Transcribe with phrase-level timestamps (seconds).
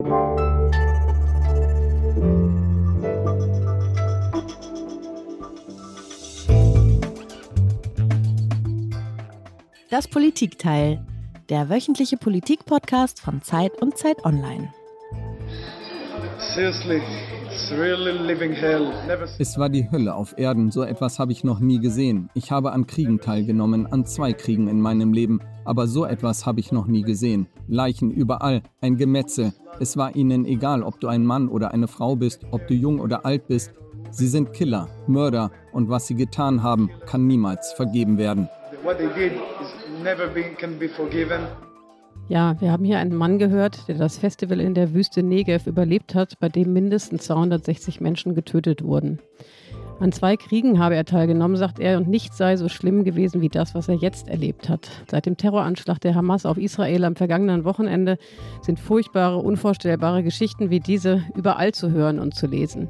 [0.00, 0.06] Das
[10.06, 11.04] Politikteil,
[11.48, 14.72] der wöchentliche Politik-Podcast von Zeit und Zeit Online.
[16.54, 17.02] Seriously,
[19.38, 22.30] Es war die Hölle auf Erden, so etwas habe ich noch nie gesehen.
[22.34, 26.60] Ich habe an Kriegen teilgenommen, an zwei Kriegen in meinem Leben, aber so etwas habe
[26.60, 27.48] ich noch nie gesehen.
[27.66, 29.52] Leichen überall, ein Gemetzel.
[29.80, 33.00] Es war ihnen egal, ob du ein Mann oder eine Frau bist, ob du jung
[33.00, 33.74] oder alt bist.
[34.10, 38.48] Sie sind Killer, Mörder und was sie getan haben, kann niemals vergeben werden.
[38.88, 40.88] what they did is never be, can be.
[42.28, 46.14] Ja, wir haben hier einen Mann gehört, der das Festival in der Wüste Negev überlebt
[46.14, 49.18] hat, bei dem mindestens 260 Menschen getötet wurden.
[49.98, 53.48] An zwei Kriegen habe er teilgenommen, sagt er, und nichts sei so schlimm gewesen wie
[53.48, 54.90] das, was er jetzt erlebt hat.
[55.10, 58.18] Seit dem Terroranschlag der Hamas auf Israel am vergangenen Wochenende
[58.60, 62.88] sind furchtbare, unvorstellbare Geschichten wie diese überall zu hören und zu lesen.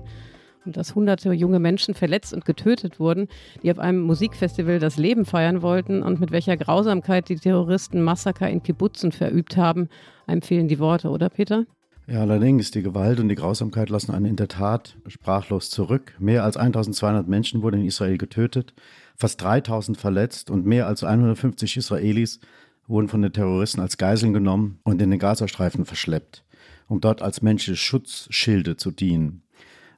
[0.73, 3.29] Dass hunderte junge Menschen verletzt und getötet wurden,
[3.63, 8.49] die auf einem Musikfestival das Leben feiern wollten und mit welcher Grausamkeit die Terroristen Massaker
[8.49, 9.89] in Kibbutzen verübt haben,
[10.27, 11.65] einem fehlen die Worte, oder Peter?
[12.11, 16.15] Ja, allerdings, die Gewalt und die Grausamkeit lassen einen in der Tat sprachlos zurück.
[16.19, 18.73] Mehr als 1200 Menschen wurden in Israel getötet,
[19.15, 22.41] fast 3000 verletzt und mehr als 150 Israelis
[22.87, 26.45] wurden von den Terroristen als Geiseln genommen und in den Gazastreifen verschleppt,
[26.87, 29.43] um dort als menschliche Schutzschilde zu dienen.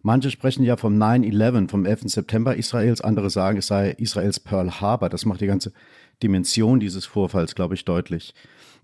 [0.03, 2.03] Manche sprechen ja vom 9-11, vom 11.
[2.07, 5.11] September Israels, andere sagen, es sei Israels Pearl Harbor.
[5.11, 5.73] Das macht die ganze
[6.23, 8.35] Dimension dieses Vorfalls, glaube ich, deutlich.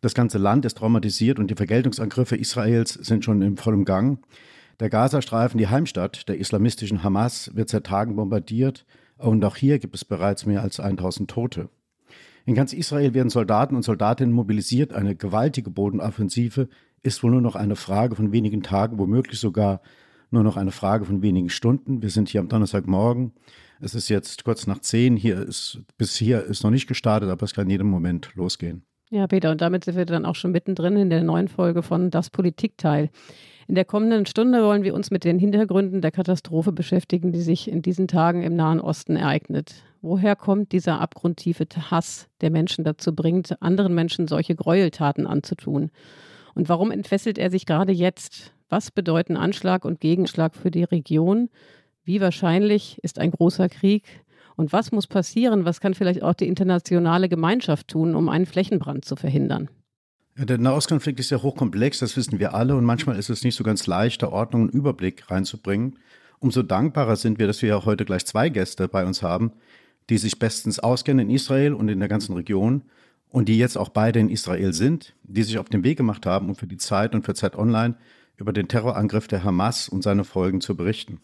[0.03, 4.19] Das ganze Land ist traumatisiert und die Vergeltungsangriffe Israels sind schon im vollen Gang.
[4.79, 8.85] Der Gazastreifen, die Heimstatt der islamistischen Hamas, wird seit Tagen bombardiert
[9.17, 11.71] und auch hier gibt es bereits mehr als 1000 Tote.
[12.45, 14.93] In ganz Israel werden Soldaten und Soldatinnen mobilisiert.
[14.93, 16.69] Eine gewaltige Bodenoffensive
[17.03, 19.81] ist wohl nur noch eine Frage von wenigen Tagen, womöglich sogar
[20.31, 22.03] nur noch eine Frage von wenigen Stunden.
[22.03, 23.33] Wir sind hier am Donnerstagmorgen.
[23.81, 25.17] Es ist jetzt kurz nach zehn.
[25.17, 28.85] Hier ist, bis hier ist noch nicht gestartet, aber es kann jeden Moment losgehen.
[29.11, 32.11] Ja, Peter, und damit sind wir dann auch schon mittendrin in der neuen Folge von
[32.11, 33.11] Das Politikteil.
[33.69, 37.69] In der kommenden Stunde wollen wir uns mit den Hintergründen der Katastrophe beschäftigen, die sich
[37.69, 39.85] in diesen Tagen im Nahen Osten ereignet.
[40.03, 45.91] Woher kommt dieser abgrundtiefe Hass, der Menschen dazu bringt, anderen Menschen solche Gräueltaten anzutun?
[46.55, 48.56] Und warum entfesselt er sich gerade jetzt?
[48.69, 51.51] Was bedeuten Anschlag und Gegenschlag für die Region?
[52.03, 54.05] Wie wahrscheinlich ist ein großer Krieg?
[54.57, 55.65] Und was muss passieren?
[55.65, 59.69] Was kann vielleicht auch die internationale Gemeinschaft tun, um einen Flächenbrand zu verhindern?
[60.37, 63.55] Ja, der Nahostkonflikt ist ja hochkomplex, das wissen wir alle, und manchmal ist es nicht
[63.55, 65.99] so ganz leicht, da Ordnung und Überblick reinzubringen.
[66.41, 69.53] Umso dankbarer sind wir, dass wir ja heute gleich zwei Gäste bei uns haben,
[70.11, 72.83] die sich bestens auskennen in Israel und in der ganzen Region
[73.31, 76.49] und die jetzt auch beide in Israel sind, die sich auf den Weg gemacht haben,
[76.49, 77.97] um für die Zeit und für Zeit Online
[78.37, 81.21] über den Terrorangriff der Hamas und seine Folgen zu berichten.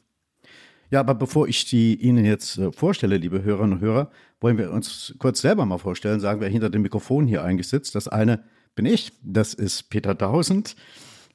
[0.90, 4.70] Ja, aber bevor ich die Ihnen jetzt äh, vorstelle, liebe Hörerinnen und Hörer, wollen wir
[4.72, 7.94] uns kurz selber mal vorstellen, sagen, wer hinter dem Mikrofon hier eigentlich sitzt.
[7.94, 10.76] Das eine bin ich, das ist Peter Tausend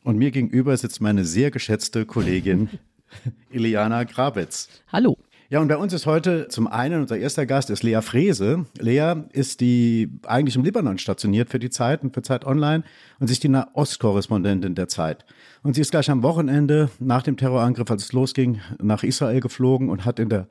[0.04, 2.70] und mir gegenüber sitzt meine sehr geschätzte Kollegin
[3.50, 4.70] Iliana Grabitz.
[4.92, 5.18] Hallo.
[5.50, 8.66] Ja, und bei uns ist heute zum einen unser erster Gast ist Lea Frese.
[8.80, 12.84] Lea ist die eigentlich im Libanon stationiert für die Zeit und für Zeit Online
[13.20, 15.26] und ist die Ostkorrespondentin der Zeit.
[15.68, 19.90] Und sie ist gleich am Wochenende nach dem Terrorangriff, als es losging, nach Israel geflogen
[19.90, 20.48] und hat in der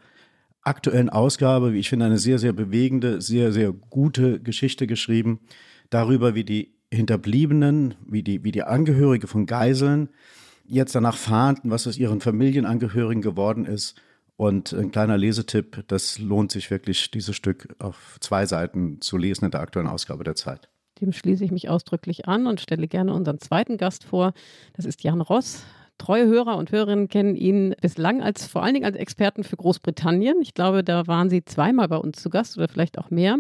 [0.61, 5.41] aktuellen Ausgabe, wie ich finde, eine sehr, sehr bewegende, sehr, sehr gute Geschichte geschrieben
[5.89, 10.11] darüber, wie die Hinterbliebenen, wie die, wie die Angehörige von Geiseln
[10.67, 13.99] jetzt danach fahnden, was aus ihren Familienangehörigen geworden ist
[14.37, 19.47] und ein kleiner Lesetipp, das lohnt sich wirklich, dieses Stück auf zwei Seiten zu lesen
[19.47, 20.69] in der aktuellen Ausgabe der Zeit.
[21.01, 24.33] Dem schließe ich mich ausdrücklich an und stelle gerne unseren zweiten Gast vor.
[24.75, 25.65] Das ist Jan Ross.
[25.99, 30.41] Treue Hörer und Hörerinnen kennen ihn bislang als vor allen Dingen als Experten für Großbritannien.
[30.43, 33.39] Ich glaube, da waren Sie zweimal bei uns zu Gast oder vielleicht auch mehr.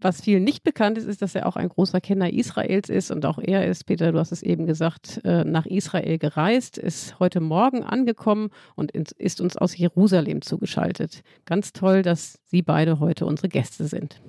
[0.00, 3.26] Was vielen nicht bekannt ist, ist, dass er auch ein großer Kenner Israels ist und
[3.26, 7.40] auch er ist, Peter, du hast es eben gesagt, äh, nach Israel gereist, ist heute
[7.40, 11.22] Morgen angekommen und ist uns aus Jerusalem zugeschaltet.
[11.46, 14.22] Ganz toll, dass Sie beide heute unsere Gäste sind.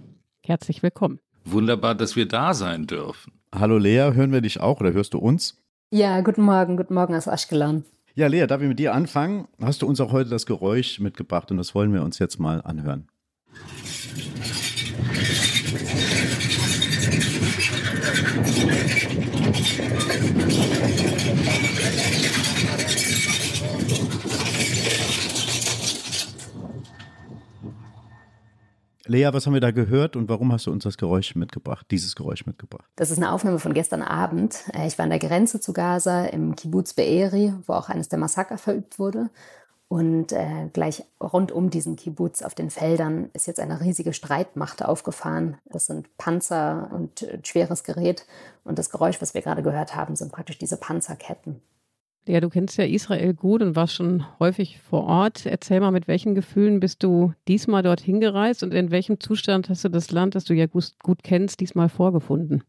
[0.44, 1.20] Herzlich willkommen.
[1.46, 3.34] Wunderbar, dass wir da sein dürfen.
[3.54, 5.58] Hallo Lea, hören wir dich auch oder hörst du uns?
[5.92, 7.84] Ja, guten Morgen, guten Morgen aus Aschkelon.
[8.14, 9.48] Ja, Lea, darf ich mit dir anfangen?
[9.62, 12.62] Hast du uns auch heute das Geräusch mitgebracht und das wollen wir uns jetzt mal
[12.62, 13.08] anhören.
[29.10, 32.16] Lea, was haben wir da gehört und warum hast du uns das Geräusch mitgebracht, dieses
[32.16, 32.86] Geräusch mitgebracht?
[32.96, 34.64] Das ist eine Aufnahme von gestern Abend.
[34.72, 38.20] Äh, ich war an der Grenze zu Gaza im Kibbutz Be'eri, wo auch eines der
[38.20, 39.30] Massaker verübt wurde.
[39.88, 44.86] Und äh, gleich rund um diesen Kibbutz auf den Feldern ist jetzt eine riesige Streitmacht
[44.86, 45.58] aufgefahren.
[45.66, 48.28] Das sind Panzer und äh, schweres Gerät.
[48.64, 51.64] Und das Geräusch, was wir gerade gehört haben, sind praktisch diese Panzerketten.
[52.30, 55.48] Ja, du kennst ja Israel gut und warst schon häufig vor Ort.
[55.48, 59.84] Erzähl mal, mit welchen Gefühlen bist du diesmal dorthin gereist und in welchem Zustand hast
[59.84, 62.64] du das Land, das du ja gut, gut kennst, diesmal vorgefunden?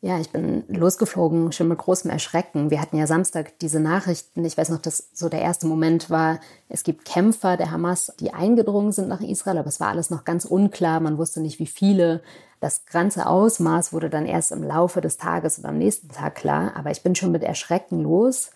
[0.00, 2.70] Ja, ich bin losgeflogen, schon mit großem Erschrecken.
[2.70, 4.44] Wir hatten ja Samstag diese Nachrichten.
[4.44, 6.38] Ich weiß noch, dass so der erste Moment war,
[6.68, 10.24] es gibt Kämpfer der Hamas, die eingedrungen sind nach Israel, aber es war alles noch
[10.24, 11.00] ganz unklar.
[11.00, 12.22] Man wusste nicht, wie viele.
[12.60, 16.76] Das ganze Ausmaß wurde dann erst im Laufe des Tages oder am nächsten Tag klar.
[16.76, 18.52] Aber ich bin schon mit Erschrecken los.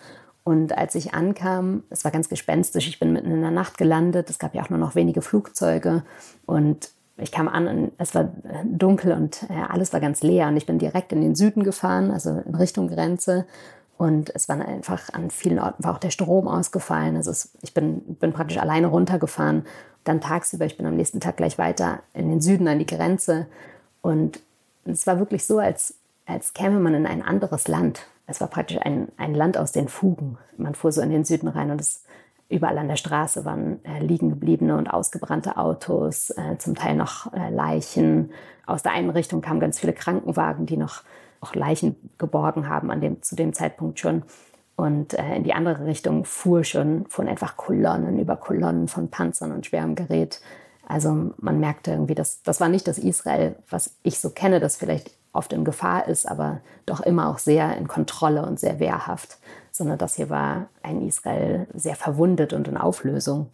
[0.49, 4.31] Und als ich ankam, es war ganz gespenstisch, ich bin mitten in der Nacht gelandet.
[4.31, 6.05] Es gab ja auch nur noch wenige Flugzeuge.
[6.47, 8.33] Und ich kam an und es war
[8.65, 12.11] dunkel und äh, alles war ganz leer und ich bin direkt in den Süden gefahren,
[12.11, 13.45] also in Richtung Grenze.
[13.99, 17.17] Und es war einfach an vielen Orten war auch der Strom ausgefallen.
[17.17, 19.67] Also es, ich bin, bin praktisch alleine runtergefahren.
[20.05, 23.49] Dann tagsüber, ich bin am nächsten Tag gleich weiter in den Süden an die Grenze.
[24.01, 24.41] Und
[24.87, 25.93] es war wirklich so, als,
[26.25, 28.07] als käme man in ein anderes Land.
[28.29, 30.39] Es war praktisch ein, ein Land aus den Fugen.
[30.57, 32.05] Man fuhr so in den Süden rein und es
[32.51, 37.31] Überall an der Straße waren äh, liegen gebliebene und ausgebrannte Autos, äh, zum Teil noch
[37.35, 38.31] äh, Leichen.
[38.65, 41.03] Aus der einen Richtung kamen ganz viele Krankenwagen, die noch
[41.41, 44.23] auch Leichen geborgen haben an dem, zu dem Zeitpunkt schon.
[44.77, 49.53] Und äh, in die andere Richtung fuhr schon von einfach Kolonnen über Kolonnen von Panzern
[49.53, 50.41] und schwerem Gerät.
[50.87, 54.77] Also man merkte irgendwie, dass das war nicht das Israel, was ich so kenne, das
[54.77, 59.39] vielleicht oft in Gefahr ist, aber doch immer auch sehr in Kontrolle und sehr wehrhaft
[59.79, 63.49] sondern das hier war ein Israel sehr verwundet und in Auflösung.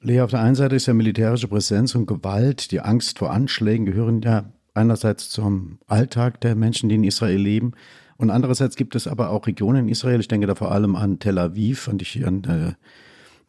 [0.00, 3.86] Lea, auf der einen Seite ist ja militärische Präsenz und Gewalt, die Angst vor Anschlägen
[3.86, 7.72] gehören ja einerseits zum Alltag der Menschen, die in Israel leben.
[8.16, 11.18] Und andererseits gibt es aber auch Regionen in Israel, ich denke da vor allem an
[11.18, 12.72] Tel Aviv, an, die, an, äh,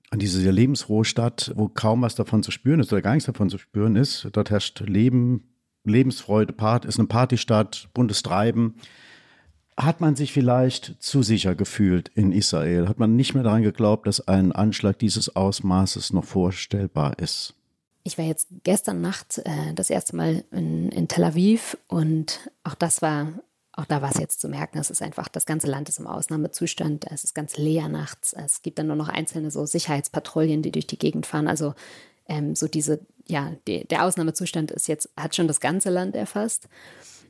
[0.09, 3.27] an diese sehr lebensfrohe Stadt, wo kaum was davon zu spüren ist oder gar nichts
[3.27, 4.27] davon zu spüren ist.
[4.31, 5.52] Dort herrscht Leben,
[5.83, 8.75] Lebensfreude, Part, ist eine Partystadt, buntes Treiben.
[9.75, 12.87] Hat man sich vielleicht zu sicher gefühlt in Israel?
[12.87, 17.55] Hat man nicht mehr daran geglaubt, dass ein Anschlag dieses Ausmaßes noch vorstellbar ist?
[18.03, 22.75] Ich war jetzt gestern Nacht äh, das erste Mal in, in, Tel Aviv und auch
[22.75, 23.33] das war,
[23.71, 26.07] auch da war es jetzt zu merken, es ist einfach, das ganze Land ist im
[26.07, 30.71] Ausnahmezustand, es ist ganz leer nachts, es gibt dann nur noch einzelne so Sicherheitspatrouillen, die
[30.71, 31.75] durch die Gegend fahren, also
[32.27, 36.67] ähm, so diese, ja, die, der Ausnahmezustand ist jetzt, hat schon das ganze Land erfasst.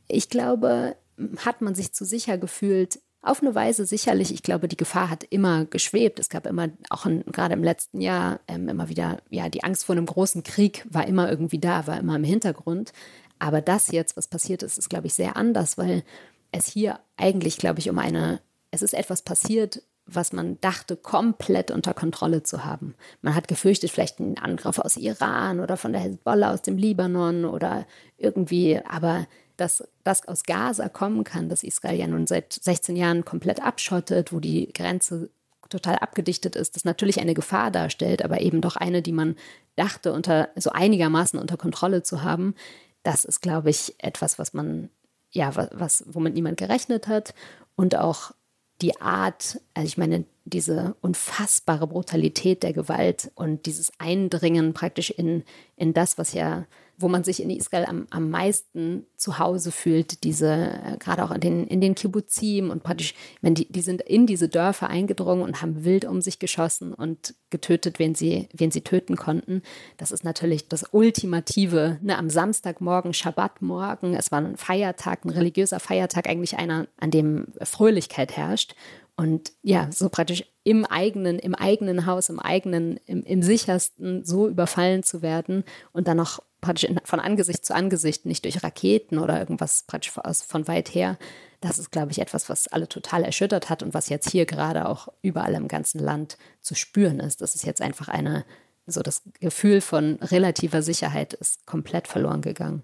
[0.08, 0.96] Ich glaube,
[1.38, 3.00] hat man sich zu sicher gefühlt.
[3.22, 4.34] Auf eine Weise sicherlich.
[4.34, 6.20] Ich glaube, die Gefahr hat immer geschwebt.
[6.20, 9.86] Es gab immer, auch in, gerade im letzten Jahr, ähm, immer wieder, ja, die Angst
[9.86, 12.92] vor einem großen Krieg war immer irgendwie da, war immer im Hintergrund.
[13.40, 16.04] Aber das jetzt, was passiert ist, ist, glaube ich, sehr anders, weil
[16.52, 18.42] es hier eigentlich, glaube ich, um eine,
[18.72, 22.96] es ist etwas passiert, was man dachte, komplett unter Kontrolle zu haben.
[23.22, 27.46] Man hat gefürchtet, vielleicht einen Angriff aus Iran oder von der Hezbollah aus dem Libanon
[27.46, 27.86] oder
[28.18, 33.24] irgendwie, aber dass das aus Gaza kommen kann, dass Israel ja nun seit 16 Jahren
[33.24, 35.30] komplett abschottet, wo die Grenze
[35.70, 39.36] total abgedichtet ist, das natürlich eine Gefahr darstellt, aber eben doch eine, die man
[39.76, 42.56] dachte, unter so einigermaßen unter Kontrolle zu haben.
[43.04, 44.90] Das ist, glaube ich, etwas, was man,
[45.32, 47.34] ja, was, womit niemand gerechnet hat
[47.76, 48.34] und auch
[48.82, 55.44] die Art, also ich meine, diese unfassbare Brutalität der Gewalt und dieses Eindringen praktisch in,
[55.78, 56.66] in das, was ja
[56.98, 61.32] wo man sich in Israel am, am meisten zu Hause fühlt, diese, äh, gerade auch
[61.32, 65.44] in den, in den Kibbuzim und praktisch, wenn die, die sind in diese Dörfer eingedrungen
[65.44, 69.62] und haben wild um sich geschossen und getötet, wen sie, wen sie töten konnten.
[69.98, 75.80] Das ist natürlich das Ultimative, ne, am Samstagmorgen, Schabbatmorgen, es war ein Feiertag, ein religiöser
[75.80, 78.76] Feiertag, eigentlich einer, an dem Fröhlichkeit herrscht.
[79.16, 84.48] Und ja, so praktisch im eigenen, im eigenen Haus, im eigenen, im, im sichersten so
[84.48, 89.40] überfallen zu werden und dann noch praktisch von Angesicht zu Angesicht, nicht durch Raketen oder
[89.40, 91.18] irgendwas praktisch von weit her.
[91.62, 94.88] Das ist, glaube ich, etwas, was alle total erschüttert hat und was jetzt hier gerade
[94.88, 97.42] auch überall im ganzen Land zu spüren ist.
[97.42, 98.46] Das ist jetzt einfach eine,
[98.88, 102.84] so das Gefühl von relativer Sicherheit ist komplett verloren gegangen.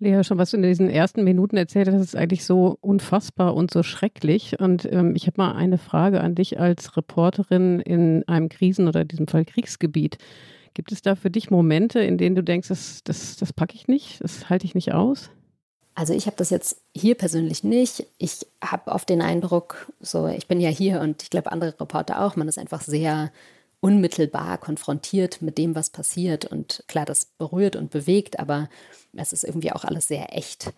[0.00, 3.72] Lea, schon was du in diesen ersten Minuten erzählt hast, ist eigentlich so unfassbar und
[3.72, 4.60] so schrecklich.
[4.60, 9.00] Und ähm, ich habe mal eine Frage an dich als Reporterin in einem Krisen- oder
[9.00, 10.18] in diesem Fall Kriegsgebiet.
[10.74, 13.88] Gibt es da für dich Momente, in denen du denkst, das, das, das packe ich
[13.88, 15.30] nicht, das halte ich nicht aus?
[15.94, 18.06] Also ich habe das jetzt hier persönlich nicht.
[18.18, 22.24] Ich habe oft den Eindruck, so ich bin ja hier und ich glaube andere Reporter
[22.24, 23.32] auch, man ist einfach sehr
[23.80, 26.44] unmittelbar konfrontiert mit dem, was passiert.
[26.44, 28.68] Und klar, das berührt und bewegt, aber
[29.14, 30.72] es ist irgendwie auch alles sehr echt.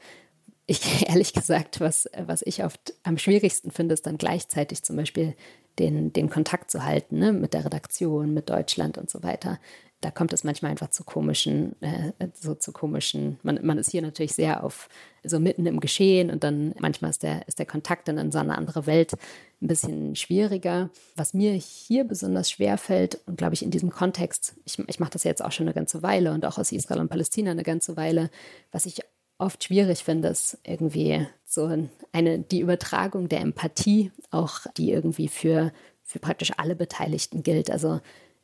[0.66, 5.34] Ich ehrlich gesagt, was, was ich oft am schwierigsten finde, ist dann gleichzeitig zum Beispiel
[5.78, 9.58] den, den Kontakt zu halten ne, mit der Redaktion, mit Deutschland und so weiter
[10.00, 14.00] da kommt es manchmal einfach zu komischen, äh, so zu komischen, man, man ist hier
[14.00, 14.88] natürlich sehr auf,
[15.22, 18.38] so mitten im Geschehen und dann manchmal ist der, ist der Kontakt dann in so
[18.38, 19.12] eine andere Welt
[19.60, 20.88] ein bisschen schwieriger.
[21.16, 25.10] Was mir hier besonders schwer fällt und glaube ich in diesem Kontext, ich, ich mache
[25.10, 27.98] das jetzt auch schon eine ganze Weile und auch aus Israel und Palästina eine ganze
[27.98, 28.30] Weile,
[28.72, 29.00] was ich
[29.40, 35.72] oft schwierig finde, ist irgendwie so eine, die Übertragung der Empathie, auch die irgendwie für,
[36.02, 37.70] für praktisch alle Beteiligten gilt.
[37.70, 38.00] Also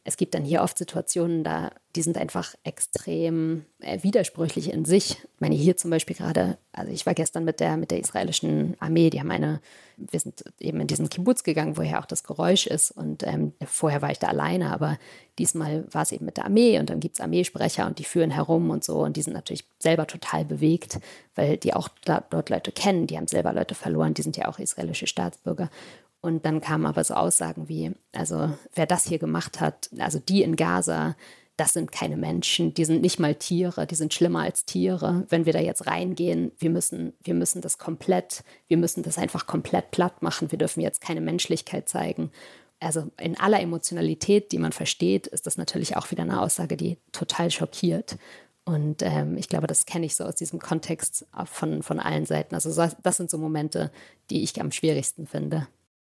[0.06, 5.12] es gibt dann hier oft Situationen, da die sind einfach extrem äh, widersprüchlich in sich.
[5.12, 8.76] Ich meine, hier zum Beispiel gerade, also ich war gestern mit der, mit der israelischen
[8.80, 9.60] Armee, die haben eine,
[9.96, 12.90] wir sind eben in diesen Kibbutz gegangen, woher auch das Geräusch ist.
[12.90, 14.98] Und ähm, vorher war ich da alleine, aber
[15.38, 18.30] diesmal war es eben mit der Armee und dann gibt es Armeesprecher und die führen
[18.30, 18.98] herum und so.
[18.98, 21.00] Und die sind natürlich selber total bewegt,
[21.34, 24.58] weil die auch dort Leute kennen, die haben selber Leute verloren, die sind ja auch
[24.58, 25.70] israelische Staatsbürger.
[26.26, 30.42] Und dann kamen aber so Aussagen wie, also wer das hier gemacht hat, also die
[30.42, 31.14] in Gaza,
[31.56, 35.24] das sind keine Menschen, die sind nicht mal Tiere, die sind schlimmer als Tiere.
[35.28, 39.46] Wenn wir da jetzt reingehen, wir müssen, wir müssen das komplett, wir müssen das einfach
[39.46, 40.50] komplett platt machen.
[40.50, 42.32] Wir dürfen jetzt keine Menschlichkeit zeigen.
[42.80, 46.98] Also in aller Emotionalität, die man versteht, ist das natürlich auch wieder eine Aussage, die
[47.12, 48.16] total schockiert.
[48.64, 52.56] Und ähm, ich glaube, das kenne ich so aus diesem Kontext von, von allen Seiten.
[52.56, 53.92] Also das sind so Momente,
[54.28, 55.68] die ich am schwierigsten finde.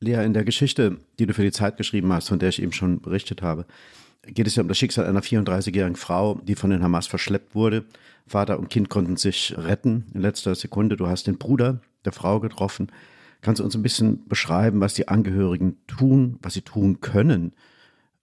[0.00, 2.72] Lea, in der Geschichte, die du für die Zeit geschrieben hast, von der ich eben
[2.72, 3.66] schon berichtet habe,
[4.26, 7.84] geht es ja um das Schicksal einer 34-jährigen Frau, die von den Hamas verschleppt wurde.
[8.26, 10.96] Vater und Kind konnten sich retten in letzter Sekunde.
[10.96, 12.90] Du hast den Bruder der Frau getroffen.
[13.42, 17.52] Kannst du uns ein bisschen beschreiben, was die Angehörigen tun, was sie tun können,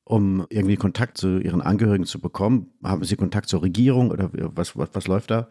[0.04, 2.72] um irgendwie Kontakt zu ihren Angehörigen zu bekommen?
[2.84, 5.48] Haben sie Kontakt zur Regierung oder was, was, was läuft da?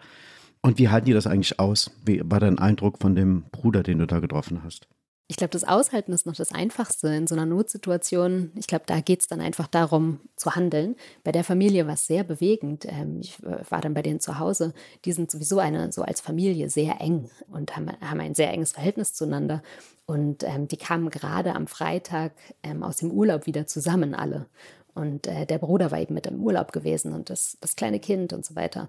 [0.62, 1.90] Und wie halten die das eigentlich aus?
[2.04, 4.88] Wie war dein Eindruck von dem Bruder, den du da getroffen hast?
[5.30, 8.50] Ich glaube, das Aushalten ist noch das Einfachste in so einer Notsituation.
[8.56, 10.96] Ich glaube, da geht es dann einfach darum, zu handeln.
[11.22, 12.84] Bei der Familie war es sehr bewegend.
[12.84, 14.74] Ähm, ich äh, war dann bei denen zu Hause.
[15.04, 18.72] Die sind sowieso eine, so als Familie sehr eng und haben, haben ein sehr enges
[18.72, 19.62] Verhältnis zueinander.
[20.04, 22.32] Und ähm, die kamen gerade am Freitag
[22.64, 24.46] ähm, aus dem Urlaub wieder zusammen, alle.
[24.94, 28.32] Und äh, der Bruder war eben mit im Urlaub gewesen und das, das kleine Kind
[28.32, 28.88] und so weiter.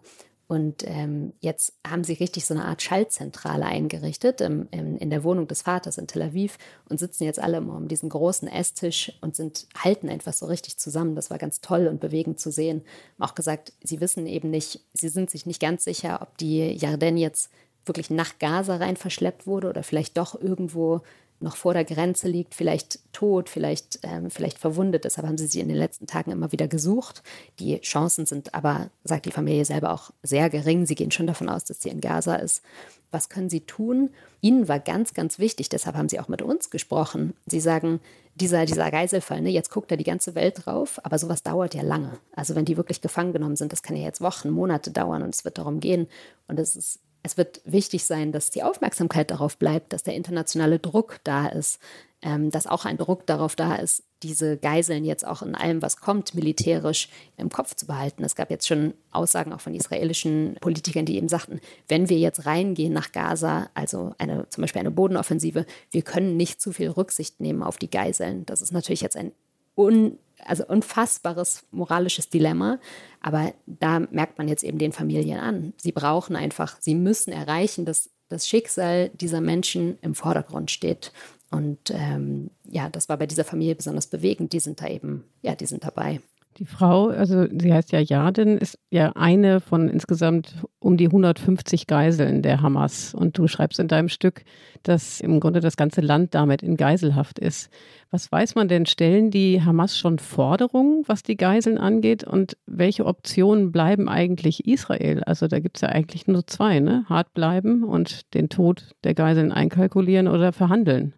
[0.52, 5.24] Und ähm, jetzt haben sie richtig so eine Art Schaltzentrale eingerichtet im, im, in der
[5.24, 6.58] Wohnung des Vaters in Tel Aviv
[6.90, 11.16] und sitzen jetzt alle um diesen großen Esstisch und sind, halten einfach so richtig zusammen.
[11.16, 12.82] Das war ganz toll und bewegend zu sehen.
[13.18, 17.16] Auch gesagt, sie wissen eben nicht, sie sind sich nicht ganz sicher, ob die Jarden
[17.16, 17.50] jetzt
[17.86, 21.00] wirklich nach Gaza rein verschleppt wurde oder vielleicht doch irgendwo
[21.42, 25.06] noch vor der Grenze liegt, vielleicht tot, vielleicht, ähm, vielleicht verwundet.
[25.06, 27.24] Deshalb haben sie sie in den letzten Tagen immer wieder gesucht.
[27.60, 30.86] Die Chancen sind aber, sagt die Familie selber, auch sehr gering.
[30.86, 32.64] Sie gehen schon davon aus, dass sie in Gaza ist.
[33.12, 34.10] Was können sie tun?
[34.40, 37.34] Ihnen war ganz, ganz wichtig, deshalb haben sie auch mit uns gesprochen.
[37.46, 38.00] Sie sagen,
[38.36, 41.82] dieser, dieser Geiselfall, ne, jetzt guckt da die ganze Welt drauf, aber sowas dauert ja
[41.82, 42.18] lange.
[42.34, 45.36] Also wenn die wirklich gefangen genommen sind, das kann ja jetzt Wochen, Monate dauern und
[45.36, 46.08] es wird darum gehen.
[46.48, 50.80] Und es ist es wird wichtig sein, dass die Aufmerksamkeit darauf bleibt, dass der internationale
[50.80, 51.80] Druck da ist,
[52.22, 55.98] ähm, dass auch ein Druck darauf da ist, diese Geiseln jetzt auch in allem, was
[55.98, 58.24] kommt, militärisch im Kopf zu behalten.
[58.24, 62.46] Es gab jetzt schon Aussagen auch von israelischen Politikern, die eben sagten, wenn wir jetzt
[62.46, 67.40] reingehen nach Gaza, also eine, zum Beispiel eine Bodenoffensive, wir können nicht zu viel Rücksicht
[67.40, 68.46] nehmen auf die Geiseln.
[68.46, 69.32] Das ist natürlich jetzt ein
[69.76, 72.80] un, also unfassbares moralisches Dilemma.
[73.22, 75.74] Aber da merkt man jetzt eben den Familien an.
[75.78, 81.12] Sie brauchen einfach, sie müssen erreichen, dass das Schicksal dieser Menschen im Vordergrund steht.
[81.52, 84.54] Und ähm, ja, das war bei dieser Familie besonders bewegend.
[84.54, 86.22] Die sind da eben, ja, die sind dabei.
[86.62, 91.88] Die Frau, also sie heißt ja Yadin, ist ja eine von insgesamt um die 150
[91.88, 93.16] Geiseln der Hamas.
[93.16, 94.44] Und du schreibst in deinem Stück,
[94.84, 97.72] dass im Grunde das ganze Land damit in Geiselhaft ist.
[98.12, 98.86] Was weiß man denn?
[98.86, 102.24] Stellen die Hamas schon Forderungen, was die Geiseln angeht?
[102.24, 105.24] Und welche Optionen bleiben eigentlich Israel?
[105.24, 107.06] Also da gibt es ja eigentlich nur zwei, ne?
[107.10, 111.16] Hart bleiben und den Tod der Geiseln einkalkulieren oder verhandeln.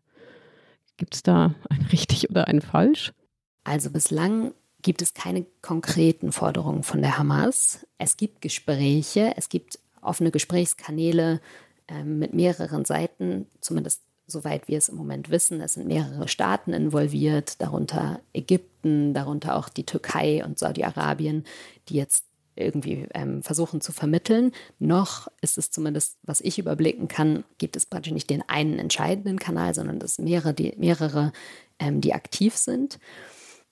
[0.96, 3.12] Gibt es da ein richtig oder ein falsch?
[3.66, 4.54] Also bislang
[4.84, 7.88] gibt es keine konkreten Forderungen von der Hamas.
[7.98, 11.42] Es gibt Gespräche, es gibt offene Gesprächskanäle
[11.88, 15.60] äh, mit mehreren Seiten, zumindest soweit wir es im Moment wissen.
[15.62, 21.46] Es sind mehrere Staaten involviert, darunter Ägypten, darunter auch die Türkei und Saudi-Arabien,
[21.90, 22.26] die jetzt
[22.56, 24.52] irgendwie ähm, versuchen zu vermitteln.
[24.80, 29.40] Noch ist es zumindest, was ich überblicken kann, gibt es praktisch nicht den einen entscheidenden
[29.40, 31.32] Kanal, sondern es mehrere, die, mehrere
[31.80, 33.00] ähm, die aktiv sind.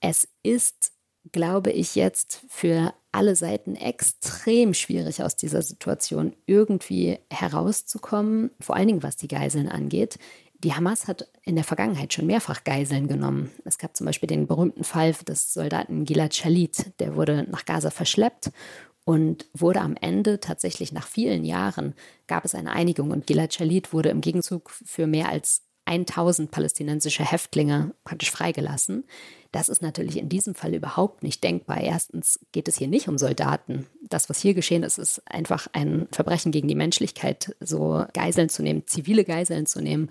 [0.00, 0.92] Es ist
[1.30, 8.88] glaube ich, jetzt für alle Seiten extrem schwierig aus dieser Situation irgendwie herauszukommen, vor allen
[8.88, 10.18] Dingen was die Geiseln angeht.
[10.64, 13.50] Die Hamas hat in der Vergangenheit schon mehrfach Geiseln genommen.
[13.64, 17.90] Es gab zum Beispiel den berühmten Fall des Soldaten Gilad Shalit, der wurde nach Gaza
[17.90, 18.50] verschleppt
[19.04, 21.94] und wurde am Ende tatsächlich nach vielen Jahren
[22.28, 27.24] gab es eine Einigung und Gilad Shalit wurde im Gegenzug für mehr als 1000 palästinensische
[27.24, 29.04] Häftlinge praktisch freigelassen.
[29.50, 31.80] Das ist natürlich in diesem Fall überhaupt nicht denkbar.
[31.80, 33.86] Erstens geht es hier nicht um Soldaten.
[34.08, 38.62] Das, was hier geschehen ist, ist einfach ein Verbrechen gegen die Menschlichkeit, so Geiseln zu
[38.62, 40.08] nehmen, zivile Geiseln zu nehmen.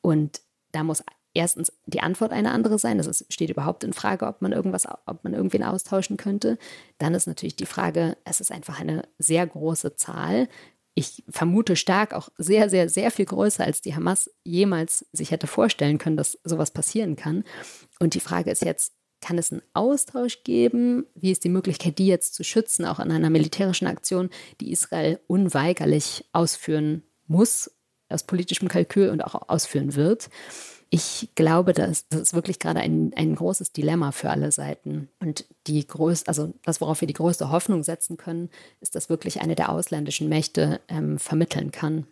[0.00, 0.40] Und
[0.72, 2.98] da muss erstens die Antwort eine andere sein.
[2.98, 6.58] Es steht überhaupt in Frage, ob man irgendwas, ob man irgendwen austauschen könnte.
[6.98, 10.48] Dann ist natürlich die Frage, es ist einfach eine sehr große Zahl
[11.00, 15.46] ich vermute stark auch sehr, sehr, sehr viel größer, als die Hamas jemals sich hätte
[15.46, 17.44] vorstellen können, dass sowas passieren kann.
[17.98, 21.06] Und die Frage ist jetzt, kann es einen Austausch geben?
[21.14, 24.30] Wie ist die Möglichkeit, die jetzt zu schützen, auch in einer militärischen Aktion,
[24.60, 27.70] die Israel unweigerlich ausführen muss,
[28.08, 30.30] aus politischem Kalkül und auch ausführen wird?
[30.90, 35.08] Ich glaube, das, das ist wirklich gerade ein, ein großes Dilemma für alle Seiten.
[35.20, 39.40] Und die größte, also das, worauf wir die größte Hoffnung setzen können, ist, dass wirklich
[39.40, 42.06] eine der ausländischen Mächte ähm, vermitteln kann.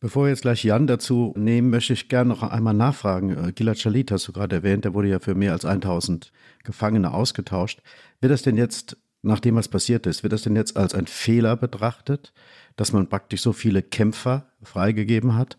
[0.00, 3.48] Bevor wir jetzt gleich Jan dazu nehmen, möchte ich gerne noch einmal nachfragen.
[3.48, 6.32] Äh, Gilad Shalit hast du gerade erwähnt, der wurde ja für mehr als 1000
[6.64, 7.82] Gefangene ausgetauscht.
[8.20, 11.56] Wird das denn jetzt, nachdem was passiert ist, wird das denn jetzt als ein Fehler
[11.56, 12.32] betrachtet,
[12.74, 15.56] dass man praktisch so viele Kämpfer freigegeben hat?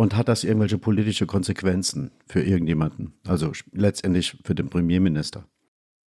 [0.00, 3.12] Und hat das irgendwelche politische Konsequenzen für irgendjemanden?
[3.28, 5.44] Also letztendlich für den Premierminister?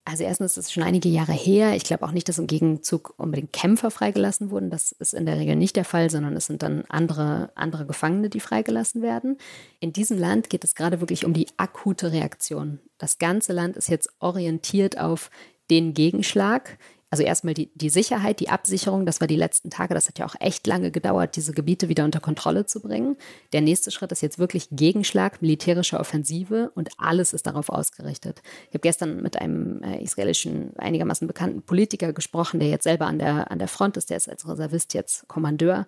[0.03, 1.75] Also erstens ist es schon einige Jahre her.
[1.75, 4.71] Ich glaube auch nicht, dass im Gegenzug unbedingt Kämpfer freigelassen wurden.
[4.71, 8.31] Das ist in der Regel nicht der Fall, sondern es sind dann andere, andere Gefangene,
[8.31, 9.37] die freigelassen werden.
[9.79, 12.79] In diesem Land geht es gerade wirklich um die akute Reaktion.
[12.97, 15.29] Das ganze Land ist jetzt orientiert auf
[15.69, 16.79] den Gegenschlag.
[17.13, 20.25] Also erstmal die, die Sicherheit, die Absicherung, das war die letzten Tage, das hat ja
[20.25, 23.17] auch echt lange gedauert, diese Gebiete wieder unter Kontrolle zu bringen.
[23.51, 28.41] Der nächste Schritt ist jetzt wirklich Gegenschlag, militärische Offensive und alles ist darauf ausgerichtet.
[28.69, 33.19] Ich habe gestern mit einem äh, israelischen, einigermaßen bekannten Politiker gesprochen, der jetzt selber an
[33.19, 35.85] der, an der Front ist, der ist als Reservist jetzt Kommandeur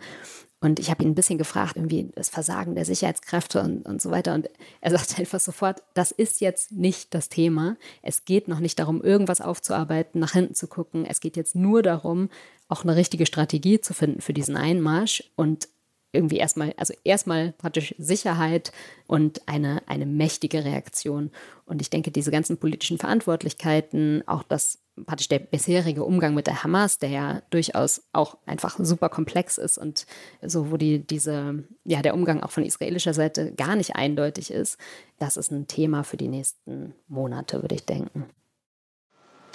[0.65, 4.09] und ich habe ihn ein bisschen gefragt, irgendwie das Versagen der Sicherheitskräfte und, und so
[4.09, 4.33] weiter.
[4.33, 4.49] Und
[4.81, 7.77] er sagt einfach sofort, das ist jetzt nicht das Thema.
[8.01, 11.05] Es geht noch nicht darum, irgendwas aufzuarbeiten, nach hinten zu gucken.
[11.05, 12.29] Es geht jetzt nur darum,
[12.67, 15.69] auch eine richtige Strategie zu finden für diesen Einmarsch und
[16.11, 18.71] irgendwie erstmal, also erstmal praktisch Sicherheit
[19.05, 21.29] und eine, eine mächtige Reaktion.
[21.65, 26.62] Und ich denke, diese ganzen politischen Verantwortlichkeiten, auch das praktisch der bisherige Umgang mit der
[26.62, 30.06] Hamas, der ja durchaus auch einfach super komplex ist und
[30.42, 34.78] so, wo die, diese, ja, der Umgang auch von israelischer Seite gar nicht eindeutig ist,
[35.18, 38.26] das ist ein Thema für die nächsten Monate, würde ich denken.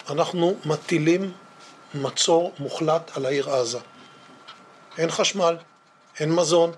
[0.10, 1.32] אנחנו מטילים
[1.96, 3.80] מצור מוחלט על העיר עזה.
[4.98, 5.58] אין חשמל,
[6.20, 6.72] אין מזון,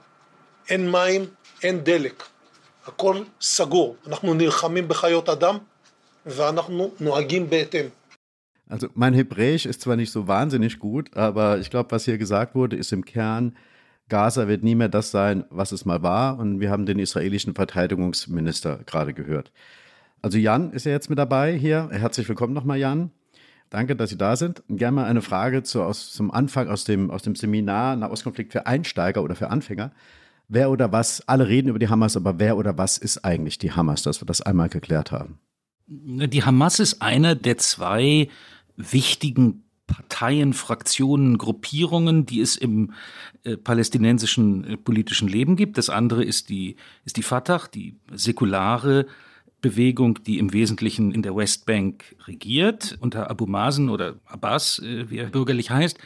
[0.69, 1.25] אין מים,
[1.63, 2.23] אין דלק.
[2.85, 3.95] הכל סגור.
[4.07, 5.57] אנחנו נלחמים בחיות אדם
[6.25, 7.85] ואנחנו נוהגים בהתאם.
[8.68, 12.54] Also mein Hebräisch ist zwar nicht so wahnsinnig gut, aber ich glaube, was hier gesagt
[12.54, 13.54] wurde, ist im Kern,
[14.08, 16.38] Gaza wird nie mehr das sein, was es mal war.
[16.38, 19.52] Und wir haben den israelischen Verteidigungsminister gerade gehört.
[20.20, 21.88] Also Jan ist ja jetzt mit dabei hier.
[21.90, 23.10] Herzlich willkommen nochmal, Jan.
[23.70, 24.62] Danke, dass Sie da sind.
[24.68, 28.52] Und gerne mal eine Frage zu, aus, zum Anfang aus dem, aus dem Seminar Nahostkonflikt
[28.52, 29.92] für Einsteiger oder für Anfänger.
[30.48, 33.72] Wer oder was, alle reden über die Hamas, aber wer oder was ist eigentlich die
[33.72, 35.38] Hamas, dass wir das einmal geklärt haben?
[35.86, 38.28] Die Hamas ist einer der zwei
[38.76, 42.92] wichtigen Parteien, Fraktionen, Gruppierungen, die es im
[43.44, 45.76] äh, palästinensischen äh, politischen Leben gibt.
[45.76, 49.06] Das andere ist die, ist die Fatah, die säkulare
[49.60, 55.18] Bewegung, die im Wesentlichen in der Westbank regiert, unter Abu Mazen oder Abbas, äh, wie
[55.18, 55.98] er bürgerlich heißt.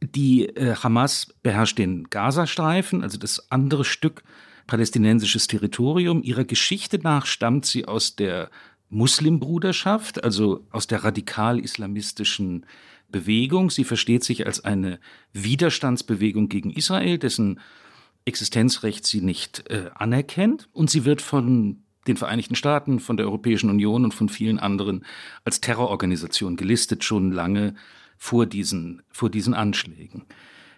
[0.00, 4.24] Die äh, Hamas beherrscht den Gazastreifen, also das andere Stück
[4.66, 6.22] palästinensisches Territorium.
[6.22, 8.50] Ihrer Geschichte nach stammt sie aus der
[8.92, 12.66] Muslimbruderschaft, also aus der radikal-islamistischen
[13.10, 13.70] Bewegung.
[13.70, 15.00] Sie versteht sich als eine
[15.32, 17.58] Widerstandsbewegung gegen Israel, dessen
[18.26, 20.68] Existenzrecht sie nicht äh, anerkennt.
[20.72, 25.06] Und sie wird von den Vereinigten Staaten, von der Europäischen Union und von vielen anderen
[25.44, 27.74] als Terrororganisation gelistet, schon lange
[28.18, 30.26] vor diesen, vor diesen Anschlägen.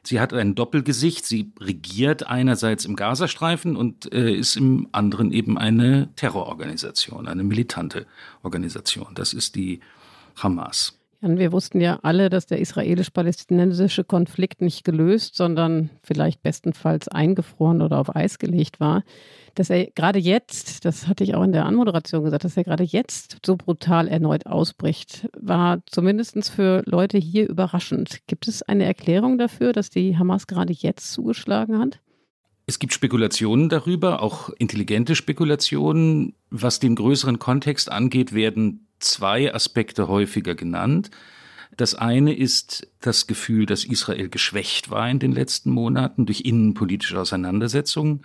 [0.06, 1.24] Sie hat ein Doppelgesicht.
[1.24, 8.06] Sie regiert einerseits im Gazastreifen und äh, ist im anderen eben eine Terrororganisation, eine militante
[8.42, 9.14] Organisation.
[9.14, 9.80] Das ist die
[10.36, 10.98] Hamas.
[11.26, 17.98] Wir wussten ja alle, dass der israelisch-palästinensische Konflikt nicht gelöst, sondern vielleicht bestenfalls eingefroren oder
[17.98, 19.04] auf Eis gelegt war.
[19.54, 22.84] Dass er gerade jetzt, das hatte ich auch in der Anmoderation gesagt, dass er gerade
[22.84, 28.18] jetzt so brutal erneut ausbricht, war zumindest für Leute hier überraschend.
[28.26, 32.00] Gibt es eine Erklärung dafür, dass die Hamas gerade jetzt zugeschlagen hat?
[32.66, 36.34] Es gibt Spekulationen darüber, auch intelligente Spekulationen.
[36.50, 41.10] Was den größeren Kontext angeht, werden zwei Aspekte häufiger genannt.
[41.76, 47.20] Das eine ist das Gefühl, dass Israel geschwächt war in den letzten Monaten durch innenpolitische
[47.20, 48.22] Auseinandersetzungen.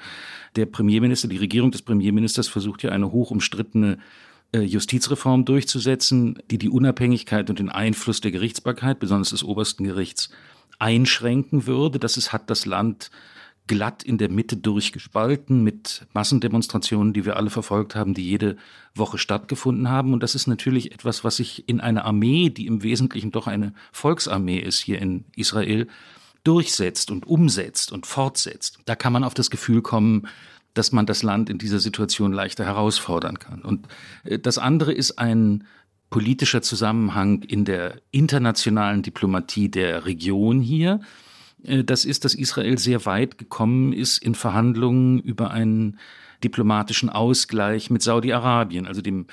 [0.55, 3.97] Der Premierminister, die Regierung des Premierministers versucht ja eine hoch umstrittene
[4.51, 10.29] äh, Justizreform durchzusetzen, die die Unabhängigkeit und den Einfluss der Gerichtsbarkeit, besonders des obersten Gerichts,
[10.77, 11.97] einschränken würde.
[11.97, 13.09] Das ist, hat das Land
[13.69, 18.57] glatt in der Mitte durchgespalten mit Massendemonstrationen, die wir alle verfolgt haben, die jede
[18.95, 20.11] Woche stattgefunden haben.
[20.11, 23.73] Und das ist natürlich etwas, was sich in einer Armee, die im Wesentlichen doch eine
[23.91, 25.87] Volksarmee ist hier in Israel,
[26.43, 28.79] durchsetzt und umsetzt und fortsetzt.
[28.85, 30.27] Da kann man auf das Gefühl kommen,
[30.73, 33.61] dass man das Land in dieser Situation leichter herausfordern kann.
[33.61, 33.87] Und
[34.23, 35.65] äh, das andere ist ein
[36.09, 41.01] politischer Zusammenhang in der internationalen Diplomatie der Region hier.
[41.63, 45.99] Äh, das ist, dass Israel sehr weit gekommen ist in Verhandlungen über einen
[46.43, 49.27] diplomatischen Ausgleich mit Saudi-Arabien, also dem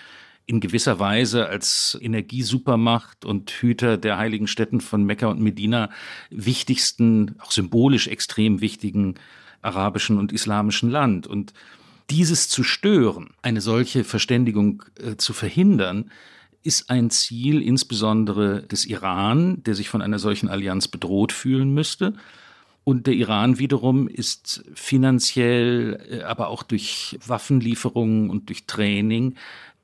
[0.47, 5.91] in gewisser Weise als Energiesupermacht und Hüter der heiligen Städten von Mekka und Medina
[6.31, 9.17] wichtigsten, auch symbolisch extrem wichtigen
[9.63, 11.27] arabischen und islamischen Land.
[11.27, 11.53] Und
[12.11, 16.13] dieses zu stören, eine solche Verständigung äh, zu verhindern,
[16.67, 22.15] ist ein Ziel insbesondere des Iran, der sich von einer solchen Allianz bedroht fühlen müsste.
[22.85, 29.35] Und der Iran wiederum ist finanziell, äh, aber auch durch Waffenlieferungen und durch Training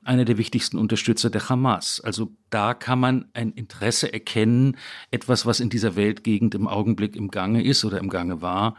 [0.03, 2.01] einer der wichtigsten Unterstützer der Hamas.
[2.01, 4.77] Also da kann man ein Interesse erkennen,
[5.11, 8.75] etwas, was in dieser Weltgegend im Augenblick im Gange ist oder im Gange war,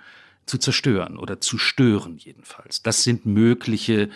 [0.46, 2.82] zu zerstören oder zu stören jedenfalls.
[2.82, 4.10] Das sind mögliche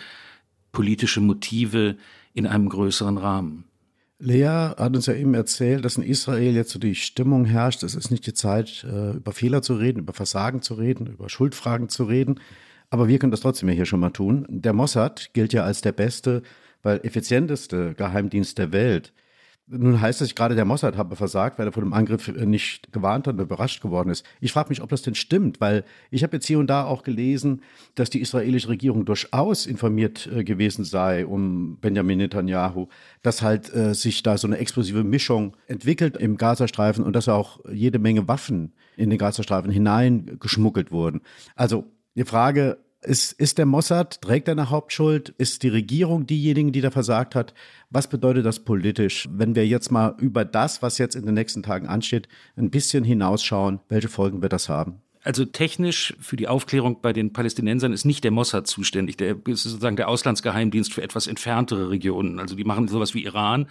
[0.71, 1.97] politische Motive
[2.33, 3.68] in einem größeren Rahmen.
[4.19, 7.83] Lea hat uns ja eben erzählt, dass in Israel jetzt so die Stimmung herrscht.
[7.83, 11.29] Es ist nicht die Zeit, äh, über Fehler zu reden, über Versagen zu reden, über
[11.29, 12.39] Schuldfragen zu reden.
[12.89, 14.45] Aber wir können das trotzdem hier schon mal tun.
[14.49, 16.41] Der Mossad gilt ja als der beste,
[16.83, 19.13] weil effizienteste Geheimdienst der Welt.
[19.71, 22.91] Nun heißt es gerade, der Mossad habe versagt, weil er vor dem Angriff äh, nicht
[22.91, 24.25] gewarnt hat und überrascht geworden ist.
[24.41, 27.03] Ich frage mich, ob das denn stimmt, weil ich habe jetzt hier und da auch
[27.03, 27.61] gelesen,
[27.93, 32.87] dass die israelische Regierung durchaus informiert äh, gewesen sei um Benjamin Netanyahu,
[33.21, 37.59] dass halt äh, sich da so eine explosive Mischung entwickelt im Gazastreifen und dass auch
[37.71, 41.21] jede Menge Waffen in den Gazastreifen hineingeschmuggelt wurden.
[41.55, 45.29] Also die Frage, ist, ist der Mossad, trägt er eine Hauptschuld?
[45.37, 47.53] Ist die Regierung diejenige, die da versagt hat?
[47.89, 49.27] Was bedeutet das politisch?
[49.31, 53.03] Wenn wir jetzt mal über das, was jetzt in den nächsten Tagen ansteht, ein bisschen
[53.03, 55.01] hinausschauen, welche Folgen wird das haben?
[55.23, 59.17] Also technisch für die Aufklärung bei den Palästinensern ist nicht der Mossad zuständig.
[59.17, 62.39] Der ist sozusagen der Auslandsgeheimdienst für etwas entferntere Regionen.
[62.39, 63.67] Also die machen sowas wie Iran.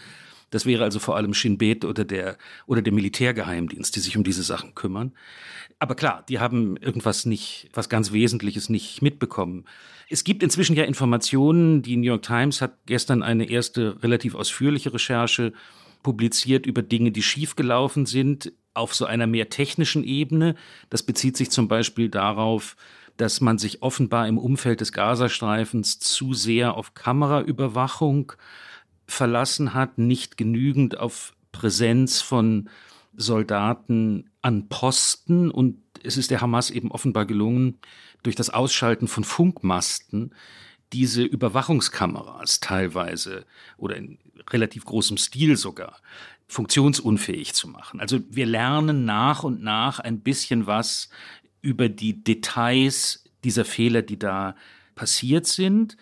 [0.50, 4.24] Das wäre also vor allem Shin Bet oder der, oder der Militärgeheimdienst, die sich um
[4.24, 5.12] diese Sachen kümmern.
[5.78, 9.64] Aber klar, die haben irgendwas nicht, was ganz Wesentliches nicht mitbekommen.
[10.08, 11.82] Es gibt inzwischen ja Informationen.
[11.82, 15.52] Die New York Times hat gestern eine erste relativ ausführliche Recherche
[16.02, 20.54] publiziert über Dinge, die schiefgelaufen sind auf so einer mehr technischen Ebene.
[20.88, 22.76] Das bezieht sich zum Beispiel darauf,
[23.16, 28.32] dass man sich offenbar im Umfeld des Gazastreifens zu sehr auf Kameraüberwachung
[29.08, 32.68] verlassen hat, nicht genügend auf Präsenz von
[33.16, 37.78] Soldaten an Posten und es ist der Hamas eben offenbar gelungen,
[38.22, 40.34] durch das Ausschalten von Funkmasten
[40.92, 43.44] diese Überwachungskameras teilweise
[43.76, 44.18] oder in
[44.50, 46.00] relativ großem Stil sogar
[46.46, 48.00] funktionsunfähig zu machen.
[48.00, 51.10] Also wir lernen nach und nach ein bisschen was
[51.60, 54.54] über die Details dieser Fehler, die da
[54.94, 55.96] passiert sind.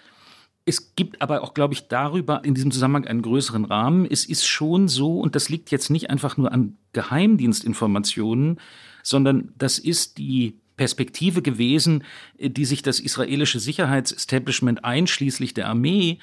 [0.68, 4.04] Es gibt aber auch, glaube ich, darüber in diesem Zusammenhang einen größeren Rahmen.
[4.04, 8.58] Es ist schon so, und das liegt jetzt nicht einfach nur an Geheimdienstinformationen,
[9.04, 12.02] sondern das ist die Perspektive gewesen,
[12.38, 16.18] die sich das israelische Sicherheitsestablishment einschließlich der Armee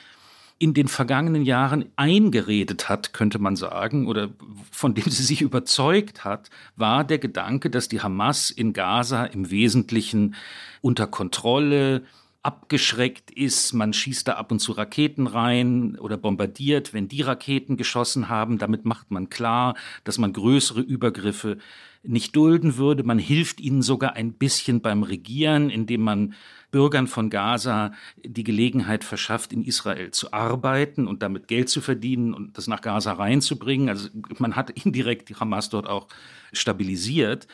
[0.60, 4.30] in den vergangenen Jahren eingeredet hat, könnte man sagen, oder
[4.72, 9.50] von dem sie sich überzeugt hat, war der Gedanke, dass die Hamas in Gaza im
[9.50, 10.36] Wesentlichen
[10.82, 12.04] unter Kontrolle,
[12.44, 13.74] abgeschreckt ist.
[13.74, 18.58] Man schießt da ab und zu Raketen rein oder bombardiert, wenn die Raketen geschossen haben.
[18.58, 21.58] Damit macht man klar, dass man größere Übergriffe
[22.04, 23.04] nicht dulden würde.
[23.04, 26.34] Man hilft ihnen sogar ein bisschen beim Regieren, indem man
[26.70, 27.94] Bürgern von Gaza
[28.26, 32.82] die Gelegenheit verschafft, in Israel zu arbeiten und damit Geld zu verdienen und das nach
[32.82, 33.88] Gaza reinzubringen.
[33.88, 36.08] Also man hat indirekt die Hamas dort auch
[36.52, 37.48] stabilisiert.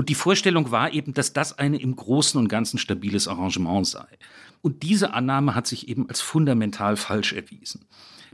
[0.00, 4.06] Und die Vorstellung war eben, dass das eine im Großen und Ganzen stabiles Arrangement sei.
[4.62, 7.84] Und diese Annahme hat sich eben als fundamental falsch erwiesen.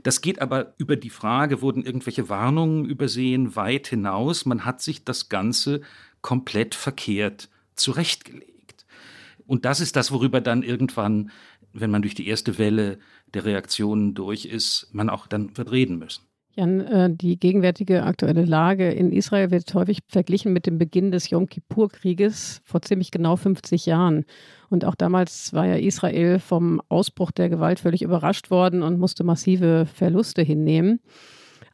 [0.01, 4.45] Das geht aber über die Frage, wurden irgendwelche Warnungen übersehen, weit hinaus.
[4.45, 5.81] Man hat sich das Ganze
[6.21, 8.85] komplett verkehrt zurechtgelegt.
[9.45, 11.31] Und das ist das, worüber dann irgendwann,
[11.73, 12.97] wenn man durch die erste Welle
[13.33, 16.26] der Reaktionen durch ist, man auch dann wird reden müssen.
[16.57, 21.29] Jan, äh, die gegenwärtige aktuelle Lage in Israel wird häufig verglichen mit dem Beginn des
[21.29, 24.25] Yom Kippur-Krieges vor ziemlich genau 50 Jahren.
[24.69, 29.23] Und auch damals war ja Israel vom Ausbruch der Gewalt völlig überrascht worden und musste
[29.23, 30.99] massive Verluste hinnehmen.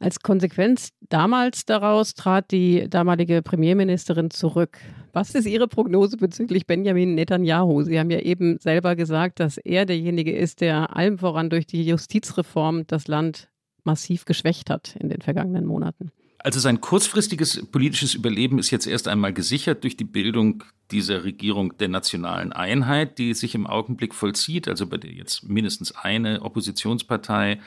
[0.00, 4.78] Als Konsequenz damals daraus trat die damalige Premierministerin zurück.
[5.14, 7.84] Was ist Ihre Prognose bezüglich Benjamin Netanyahu?
[7.84, 11.86] Sie haben ja eben selber gesagt, dass er derjenige ist, der allem voran durch die
[11.86, 13.48] Justizreform das Land
[13.84, 16.10] massiv geschwächt hat in den vergangenen Monaten.
[16.44, 21.78] Also sein kurzfristiges politisches Überleben ist jetzt erst einmal gesichert durch die Bildung dieser Regierung
[21.78, 27.60] der nationalen Einheit, die sich im Augenblick vollzieht, also bei der jetzt mindestens eine Oppositionspartei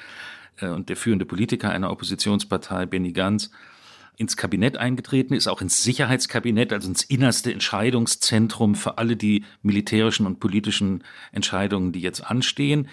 [0.57, 3.49] äh, und der führende Politiker einer Oppositionspartei, Benny Gantz,
[4.15, 10.27] ins Kabinett eingetreten ist, auch ins Sicherheitskabinett, also ins innerste Entscheidungszentrum für alle die militärischen
[10.27, 12.89] und politischen Entscheidungen, die jetzt anstehen.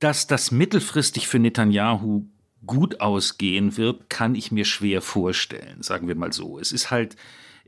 [0.00, 2.26] Dass das mittelfristig für Netanyahu
[2.66, 6.58] gut ausgehen wird, kann ich mir schwer vorstellen, sagen wir mal so.
[6.58, 7.16] Es ist halt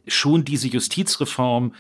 [0.07, 1.75] schon diese Justizreform,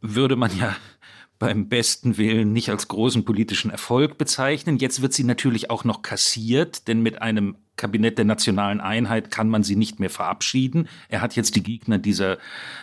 [0.00, 0.76] würde man ja
[1.38, 4.76] beim besten Willen nicht als großen politischen Erfolg bezeichnen.
[4.76, 9.48] Jetzt wird sie natürlich auch noch kassiert, denn mit einem Kabinett der nationalen Einheit kann
[9.48, 10.86] man sie nicht mehr verabschieden.
[11.08, 12.36] Er hat jetzt die Gegner dieser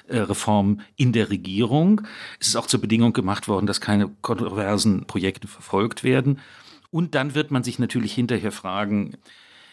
[0.08, 2.02] äh, Reform in der Regierung.
[2.40, 6.40] Es ist auch zur Bedingung gemacht worden, dass keine kontroversen Projekte verfolgt werden.
[6.90, 9.18] Und dann wird man sich natürlich hinterher fragen,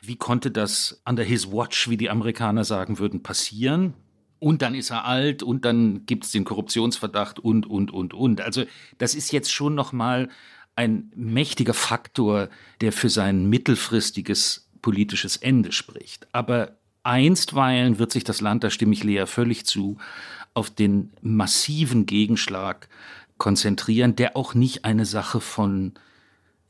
[0.06, 3.94] wie konnte das under his watch, wie die Amerikaner sagen würden, passieren?
[4.38, 8.40] Und dann ist er alt und dann gibt es den Korruptionsverdacht und, und, und, und.
[8.40, 8.64] Also
[8.98, 10.28] das ist jetzt schon nochmal
[10.76, 12.48] ein mächtiger Faktor,
[12.80, 16.26] der für sein mittelfristiges politisches Ende spricht.
[16.32, 19.98] Aber einstweilen wird sich das Land, da stimme ich Lea völlig zu,
[20.52, 22.88] auf den massiven Gegenschlag
[23.38, 25.94] konzentrieren, der auch nicht eine Sache von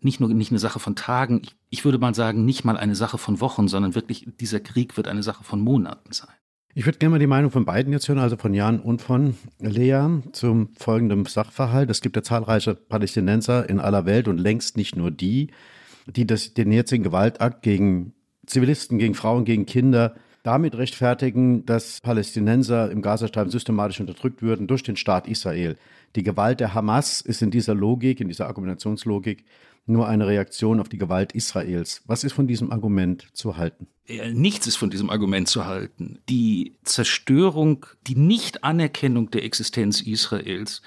[0.01, 2.95] nicht nur nicht eine Sache von Tagen, ich, ich würde mal sagen, nicht mal eine
[2.95, 6.31] Sache von Wochen, sondern wirklich dieser Krieg wird eine Sache von Monaten sein.
[6.73, 9.35] Ich würde gerne mal die Meinung von beiden jetzt hören, also von Jan und von
[9.59, 11.91] Lea, zum folgenden Sachverhalt.
[11.91, 15.51] Es gibt ja zahlreiche Palästinenser in aller Welt und längst nicht nur die,
[16.07, 18.13] die das, den jetzigen Gewaltakt gegen
[18.47, 24.85] Zivilisten, gegen Frauen, gegen Kinder damit rechtfertigen, dass Palästinenser im Gazastreifen systematisch unterdrückt würden durch
[24.85, 25.77] den Staat Israel.
[26.15, 29.45] Die Gewalt der Hamas ist in dieser Logik, in dieser Argumentationslogik
[29.87, 32.03] nur eine Reaktion auf die Gewalt Israels.
[32.07, 33.89] Was ist von diesem Argument zu halten?
[34.33, 36.19] Nichts ist von diesem Argument zu halten.
[36.29, 40.83] Die Zerstörung, die Nichtanerkennung der Existenz Israels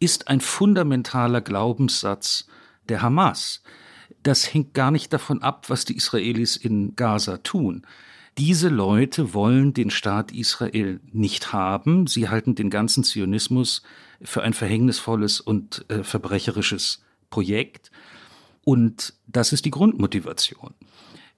[0.00, 2.46] ist ein fundamentaler Glaubenssatz
[2.88, 3.62] der Hamas.
[4.22, 7.86] Das hängt gar nicht davon ab, was die Israelis in Gaza tun.
[8.38, 12.06] Diese Leute wollen den Staat Israel nicht haben.
[12.06, 13.82] Sie halten den ganzen Zionismus
[14.20, 17.90] für ein verhängnisvolles und äh, verbrecherisches Projekt.
[18.68, 20.74] Und das ist die Grundmotivation.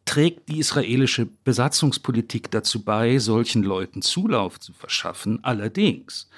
[0.07, 5.45] Trägt die israelische Besatzungspolitik dazu bei, solchen Leuten Zulauf zu verschaffen?
[5.45, 6.31] Allerdings.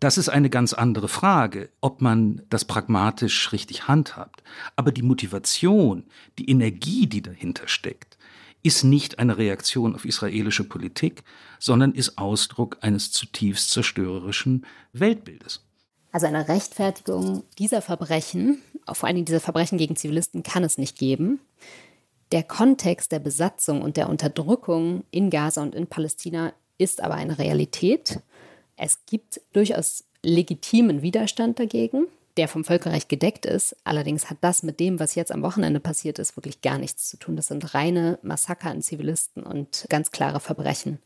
[0.00, 4.42] Das ist eine ganz andere Frage, ob man das pragmatisch richtig handhabt.
[4.74, 6.02] Aber die Motivation,
[6.40, 8.18] die Energie, die dahinter steckt,
[8.64, 11.22] ist nicht eine Reaktion auf israelische Politik,
[11.60, 15.60] sondern ist Ausdruck eines zutiefst zerstörerischen Weltbildes.
[16.10, 18.62] Also eine Rechtfertigung dieser Verbrechen,
[18.94, 21.40] vor allem dieser Verbrechen gegen Zivilisten, kann es nicht geben.
[22.32, 27.38] Der Kontext der Besatzung und der Unterdrückung in Gaza und in Palästina ist aber eine
[27.38, 28.20] Realität.
[28.76, 32.06] Es gibt durchaus legitimen Widerstand dagegen.
[32.36, 33.76] der vom Völkerrecht gedeckt ist.
[33.84, 37.16] Allerdings hat das mit dem, was jetzt am Wochenende passiert ist, wirklich gar nichts zu
[37.16, 37.36] tun.
[37.36, 40.98] Das sind reine Massaker an Zivilisten und ganz klare Verbrechen.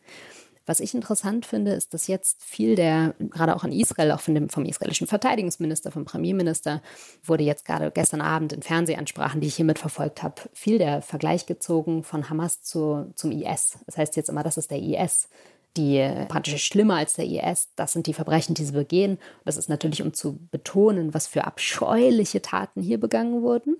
[0.71, 4.37] Was ich interessant finde, ist, dass jetzt viel der, gerade auch in Israel, auch von
[4.37, 6.81] dem, vom israelischen Verteidigungsminister, vom Premierminister,
[7.25, 11.47] wurde jetzt gerade gestern Abend in Fernsehansprachen, die ich hier mitverfolgt habe, viel der Vergleich
[11.47, 13.81] gezogen von Hamas zu, zum IS.
[13.87, 15.29] Das heißt jetzt immer, das ist der IS
[15.77, 17.69] die praktisch schlimmer als der IS.
[17.77, 19.19] Das sind die Verbrechen, die sie begehen.
[19.45, 23.77] Das ist natürlich, um zu betonen, was für abscheuliche Taten hier begangen wurden.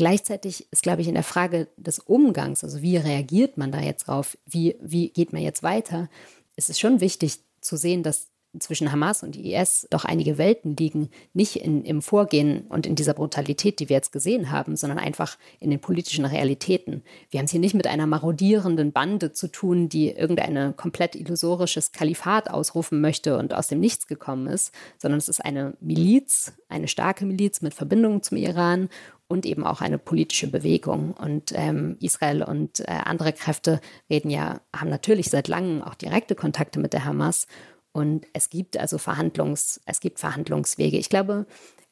[0.00, 4.08] Gleichzeitig ist, glaube ich, in der Frage des Umgangs, also wie reagiert man da jetzt
[4.08, 6.08] drauf, wie, wie geht man jetzt weiter,
[6.56, 11.10] ist es schon wichtig zu sehen, dass zwischen Hamas und IS doch einige Welten liegen,
[11.34, 15.36] nicht in, im Vorgehen und in dieser Brutalität, die wir jetzt gesehen haben, sondern einfach
[15.60, 17.02] in den politischen Realitäten.
[17.28, 21.92] Wir haben es hier nicht mit einer marodierenden Bande zu tun, die irgendein komplett illusorisches
[21.92, 26.88] Kalifat ausrufen möchte und aus dem Nichts gekommen ist, sondern es ist eine Miliz, eine
[26.88, 28.88] starke Miliz mit Verbindungen zum Iran
[29.30, 31.12] und eben auch eine politische Bewegung.
[31.12, 36.34] Und ähm, Israel und äh, andere Kräfte reden ja, haben natürlich seit langem auch direkte
[36.34, 37.46] Kontakte mit der Hamas
[37.92, 40.96] und es gibt also Verhandlungs, es gibt Verhandlungswege.
[40.96, 41.46] Ich glaube,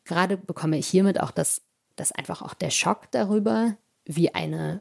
[0.05, 1.63] gerade bekomme ich hiermit auch das,
[1.97, 4.81] das einfach auch der Schock darüber, wie eine,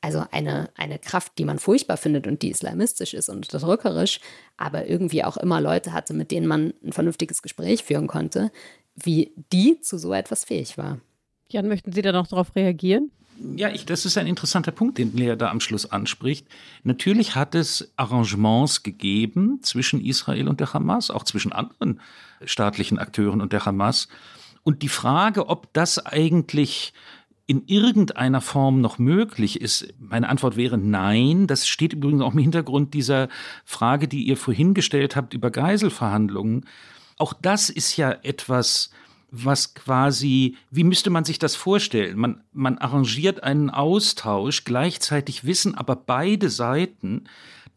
[0.00, 4.20] also eine, eine Kraft, die man furchtbar findet und die islamistisch ist und unterdrückerisch,
[4.56, 8.52] aber irgendwie auch immer Leute hatte, mit denen man ein vernünftiges Gespräch führen konnte,
[8.94, 11.00] wie die zu so etwas fähig war.
[11.48, 13.10] Jan, möchten Sie da noch darauf reagieren?
[13.56, 16.46] Ja, ich, das ist ein interessanter Punkt, den Lea da am Schluss anspricht.
[16.84, 22.00] Natürlich hat es Arrangements gegeben zwischen Israel und der Hamas, auch zwischen anderen
[22.44, 24.08] staatlichen Akteuren und der Hamas.
[24.62, 26.92] Und die Frage, ob das eigentlich
[27.46, 29.92] in irgendeiner Form noch möglich ist?
[29.98, 31.46] Meine Antwort wäre nein.
[31.46, 33.28] Das steht übrigens auch im Hintergrund dieser
[33.64, 36.64] Frage, die ihr vorhin gestellt habt über Geiselverhandlungen.
[37.18, 38.90] Auch das ist ja etwas,
[39.36, 42.18] was quasi, wie müsste man sich das vorstellen?
[42.18, 47.24] Man, man arrangiert einen Austausch, gleichzeitig wissen aber beide Seiten,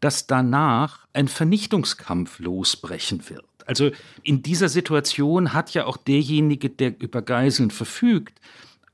[0.00, 3.44] dass danach ein Vernichtungskampf losbrechen wird.
[3.66, 3.90] Also
[4.22, 8.40] in dieser Situation hat ja auch derjenige, der über Geiseln verfügt,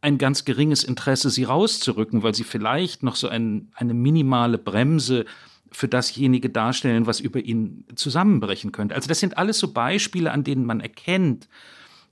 [0.01, 5.27] ein ganz geringes Interesse, sie rauszurücken, weil sie vielleicht noch so ein, eine minimale Bremse
[5.71, 8.95] für dasjenige darstellen, was über ihn zusammenbrechen könnte.
[8.95, 11.49] Also das sind alles so Beispiele, an denen man erkennt,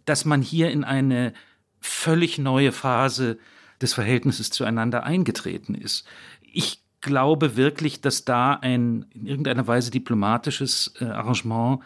[0.05, 1.33] dass man hier in eine
[1.81, 3.39] völlig neue Phase
[3.81, 6.07] des Verhältnisses zueinander eingetreten ist.
[6.41, 11.81] Ich glaube wirklich, dass da ein in irgendeiner Weise diplomatisches äh, Arrangement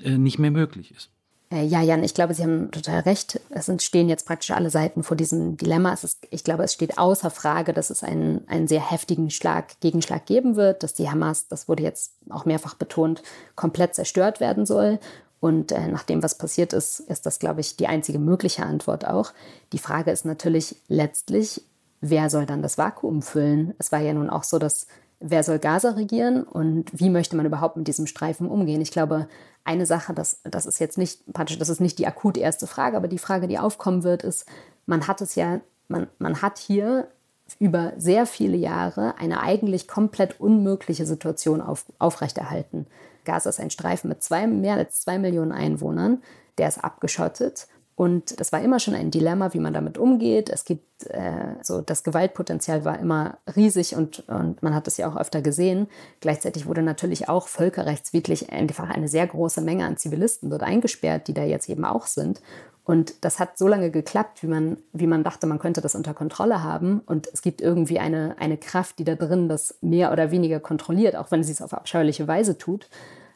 [0.00, 1.10] äh, nicht mehr möglich ist.
[1.52, 3.38] Äh, ja, Jan, ich glaube, Sie haben total recht.
[3.50, 5.92] Es stehen jetzt praktisch alle Seiten vor diesem Dilemma.
[5.92, 10.24] Ist, ich glaube, es steht außer Frage, dass es einen, einen sehr heftigen Schlag, Gegenschlag
[10.24, 13.22] geben wird, dass die Hamas, das wurde jetzt auch mehrfach betont,
[13.54, 14.98] komplett zerstört werden soll.
[15.42, 19.04] Und äh, nach dem, was passiert ist, ist das, glaube ich, die einzige mögliche Antwort
[19.04, 19.32] auch.
[19.72, 21.64] Die Frage ist natürlich letztlich,
[22.00, 23.74] wer soll dann das Vakuum füllen?
[23.78, 24.86] Es war ja nun auch so, dass
[25.18, 28.80] wer soll Gaza regieren und wie möchte man überhaupt mit diesem Streifen umgehen?
[28.80, 29.26] Ich glaube,
[29.64, 32.96] eine Sache, das, das ist jetzt nicht praktisch, das ist nicht die akut erste Frage,
[32.96, 34.46] aber die Frage, die aufkommen wird, ist,
[34.86, 37.08] man hat es ja, man, man hat hier
[37.58, 42.86] über sehr viele Jahre eine eigentlich komplett unmögliche Situation auf, aufrechterhalten.
[43.24, 46.22] Gaza ist ein Streifen mit zwei, mehr als zwei Millionen Einwohnern.
[46.58, 47.66] Der ist abgeschottet.
[47.94, 50.48] Und das war immer schon ein Dilemma, wie man damit umgeht.
[50.48, 55.08] Es gibt äh, so, das Gewaltpotenzial war immer riesig und, und man hat es ja
[55.08, 55.88] auch öfter gesehen.
[56.20, 61.34] Gleichzeitig wurde natürlich auch völkerrechtswidrig einfach eine sehr große Menge an Zivilisten dort eingesperrt, die
[61.34, 62.40] da jetzt eben auch sind.
[62.84, 66.14] Und das hat so lange geklappt, wie man, wie man dachte, man könnte das unter
[66.14, 67.00] Kontrolle haben.
[67.06, 71.14] Und es gibt irgendwie eine, eine Kraft, die da drin das mehr oder weniger kontrolliert,
[71.14, 72.88] auch wenn sie es auf abscheuliche Weise tut.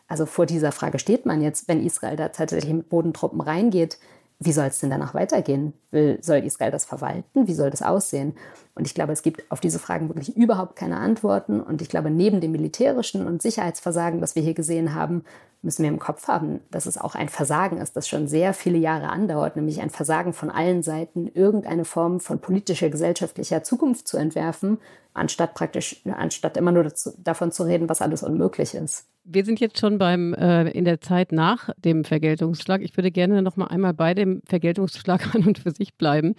[0.09, 3.99] Also vor dieser Frage steht man jetzt, wenn Israel da tatsächlich mit Bodentruppen reingeht,
[4.39, 5.73] wie soll es denn danach weitergehen?
[5.91, 7.47] Will, soll Israel das verwalten?
[7.49, 8.35] Wie soll das aussehen?
[8.77, 11.61] Und ich glaube, es gibt auf diese Fragen wirklich überhaupt keine Antworten.
[11.61, 15.25] Und ich glaube, neben dem militärischen und Sicherheitsversagen, das wir hier gesehen haben,
[15.63, 18.77] müssen wir im Kopf haben, dass es auch ein Versagen ist, das schon sehr viele
[18.77, 24.19] Jahre andauert, nämlich ein Versagen von allen Seiten, irgendeine Form von politischer, gesellschaftlicher Zukunft zu
[24.19, 24.79] entwerfen,
[25.15, 29.07] anstatt praktisch, anstatt immer nur dazu, davon zu reden, was alles unmöglich ist.
[29.25, 32.81] Wir sind jetzt schon beim äh, in der Zeit nach dem Vergeltungsschlag.
[32.81, 36.37] Ich würde gerne noch mal einmal bei dem Vergeltungsschlag an und für sich bleiben.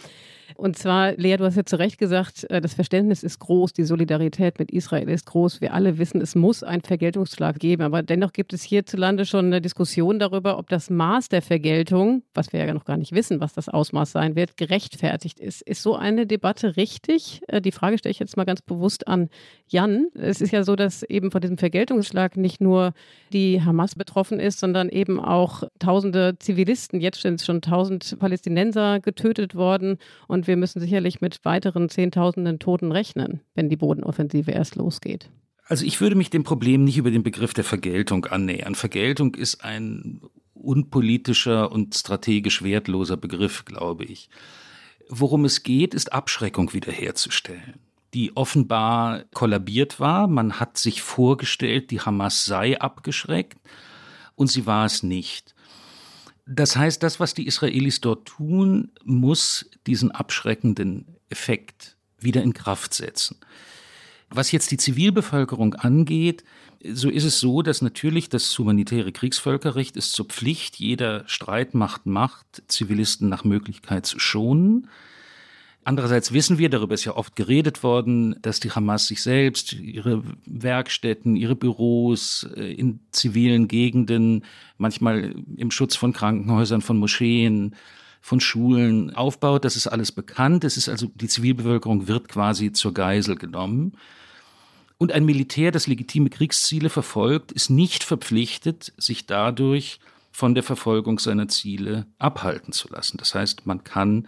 [0.56, 3.84] Und zwar, Lea, du hast ja zu Recht gesagt, äh, das Verständnis ist groß, die
[3.84, 5.62] Solidarität mit Israel ist groß.
[5.62, 7.84] Wir alle wissen, es muss einen Vergeltungsschlag geben.
[7.84, 12.54] Aber dennoch gibt es hierzulande schon eine Diskussion darüber, ob das Maß der Vergeltung, was
[12.54, 15.62] wir ja noch gar nicht wissen, was das Ausmaß sein wird, gerechtfertigt ist.
[15.62, 17.42] Ist so eine Debatte richtig?
[17.48, 19.30] Äh, die Frage stelle ich jetzt mal ganz bewusst an
[19.68, 20.08] Jan.
[20.13, 22.93] Es ist ja so, dass eben von diesem Vergeltungsschlag nicht nur
[23.34, 27.01] die Hamas betroffen ist, sondern eben auch tausende Zivilisten.
[27.01, 29.97] Jetzt sind schon tausend Palästinenser getötet worden
[30.28, 35.30] und wir müssen sicherlich mit weiteren Zehntausenden Toten rechnen, wenn die Bodenoffensive erst losgeht.
[35.68, 38.74] Also ich würde mich dem Problem nicht über den Begriff der Vergeltung annähern.
[38.74, 40.22] Vergeltung ist ein
[40.55, 44.30] unpolitischer und strategisch wertloser Begriff, glaube ich.
[45.09, 47.76] Worum es geht, ist Abschreckung wiederherzustellen,
[48.15, 50.28] die offenbar kollabiert war.
[50.28, 53.59] Man hat sich vorgestellt, die Hamas sei abgeschreckt
[54.34, 55.53] und sie war es nicht.
[56.47, 62.93] Das heißt, das, was die Israelis dort tun, muss diesen abschreckenden Effekt wieder in Kraft
[62.93, 63.38] setzen.
[64.30, 66.43] Was jetzt die Zivilbevölkerung angeht,
[66.84, 72.63] so ist es so, dass natürlich das humanitäre Kriegsvölkerrecht ist zur Pflicht jeder Streitmacht macht,
[72.68, 74.89] Zivilisten nach Möglichkeit zu schonen.
[75.88, 80.22] Andererseits wissen wir, darüber ist ja oft geredet worden, dass die Hamas sich selbst, ihre
[80.45, 84.43] Werkstätten, ihre Büros äh, in zivilen Gegenden,
[84.78, 87.74] manchmal im Schutz von Krankenhäusern, von Moscheen,
[88.28, 89.63] von Schulen aufbaut.
[89.63, 90.65] Das ist alles bekannt.
[90.65, 93.93] Es ist also, die Zivilbevölkerung wird quasi zur Geisel genommen.
[94.97, 100.01] Und ein Militär, das legitime Kriegsziele verfolgt, ist nicht verpflichtet, sich dadurch
[100.34, 103.15] von der Verfolgung seiner Ziele abhalten zu lassen.
[103.15, 104.28] Das heißt, man kann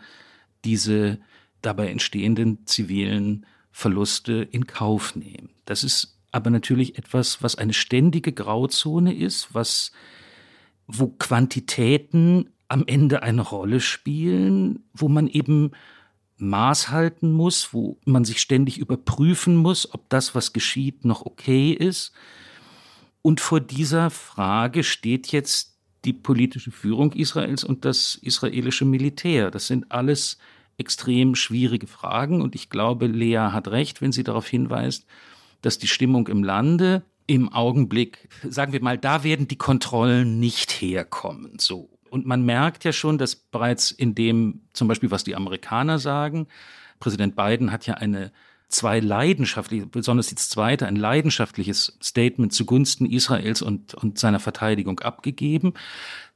[0.63, 1.19] diese
[1.61, 5.49] dabei entstehenden zivilen Verluste in Kauf nehmen.
[5.65, 9.91] Das ist aber natürlich etwas, was eine ständige Grauzone ist, was
[10.87, 15.71] wo Quantitäten am Ende eine Rolle spielen, wo man eben
[16.37, 21.71] Maß halten muss, wo man sich ständig überprüfen muss, ob das, was geschieht, noch okay
[21.71, 22.13] ist.
[23.21, 29.51] Und vor dieser Frage steht jetzt die politische Führung Israels und das israelische Militär.
[29.51, 30.37] Das sind alles
[30.77, 35.05] extrem schwierige Fragen und ich glaube, Lea hat recht, wenn sie darauf hinweist,
[35.61, 40.71] dass die Stimmung im Lande im Augenblick, sagen wir mal, da werden die Kontrollen nicht
[40.71, 41.89] herkommen, so.
[42.09, 46.47] Und man merkt ja schon, dass bereits in dem, zum Beispiel was die Amerikaner sagen,
[46.99, 48.31] Präsident Biden hat ja eine
[48.69, 55.73] zwei leidenschaftliche, besonders das zweite, ein leidenschaftliches Statement zugunsten Israels und, und seiner Verteidigung abgegeben.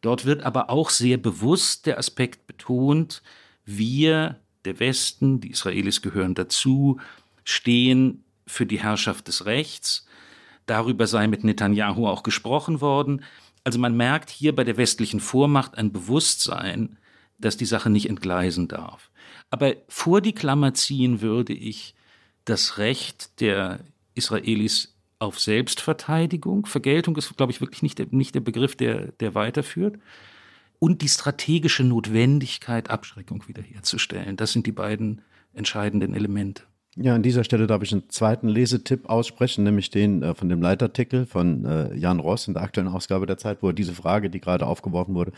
[0.01, 3.21] Dort wird aber auch sehr bewusst der Aspekt betont,
[3.65, 6.99] wir, der Westen, die Israelis gehören dazu,
[7.43, 10.05] stehen für die Herrschaft des Rechts.
[10.65, 13.23] Darüber sei mit Netanyahu auch gesprochen worden.
[13.63, 16.97] Also man merkt hier bei der westlichen Vormacht ein Bewusstsein,
[17.37, 19.09] dass die Sache nicht entgleisen darf.
[19.49, 21.95] Aber vor die Klammer ziehen würde ich
[22.45, 23.79] das Recht der
[24.15, 26.65] Israelis auf Selbstverteidigung.
[26.65, 29.97] Vergeltung ist, glaube ich, wirklich nicht der, nicht der Begriff, der, der weiterführt.
[30.79, 34.35] Und die strategische Notwendigkeit, Abschreckung wiederherzustellen.
[34.35, 35.21] Das sind die beiden
[35.53, 36.63] entscheidenden Elemente.
[36.95, 40.61] Ja, an dieser Stelle darf ich einen zweiten Lesetipp aussprechen, nämlich den äh, von dem
[40.61, 44.39] Leitartikel von äh, Jan Ross in der aktuellen Ausgabe der Zeit, wo diese Frage, die
[44.39, 45.31] gerade aufgeworfen wurde,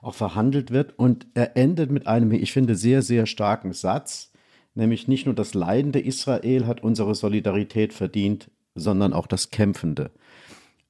[0.00, 0.98] auch verhandelt wird.
[0.98, 4.32] Und er endet mit einem, ich finde, sehr, sehr starken Satz,
[4.74, 10.12] nämlich nicht nur das leidende Israel hat unsere Solidarität verdient, sondern auch das kämpfende.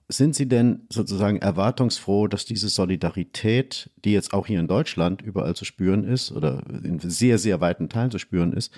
[0.09, 5.57] Sind Sie denn sozusagen erwartungsfroh, dass diese Solidarität, die jetzt auch hier in Deutschland überall
[5.57, 8.73] zu spüren ist oder in sehr, sehr weiten Teilen zu spüren ist,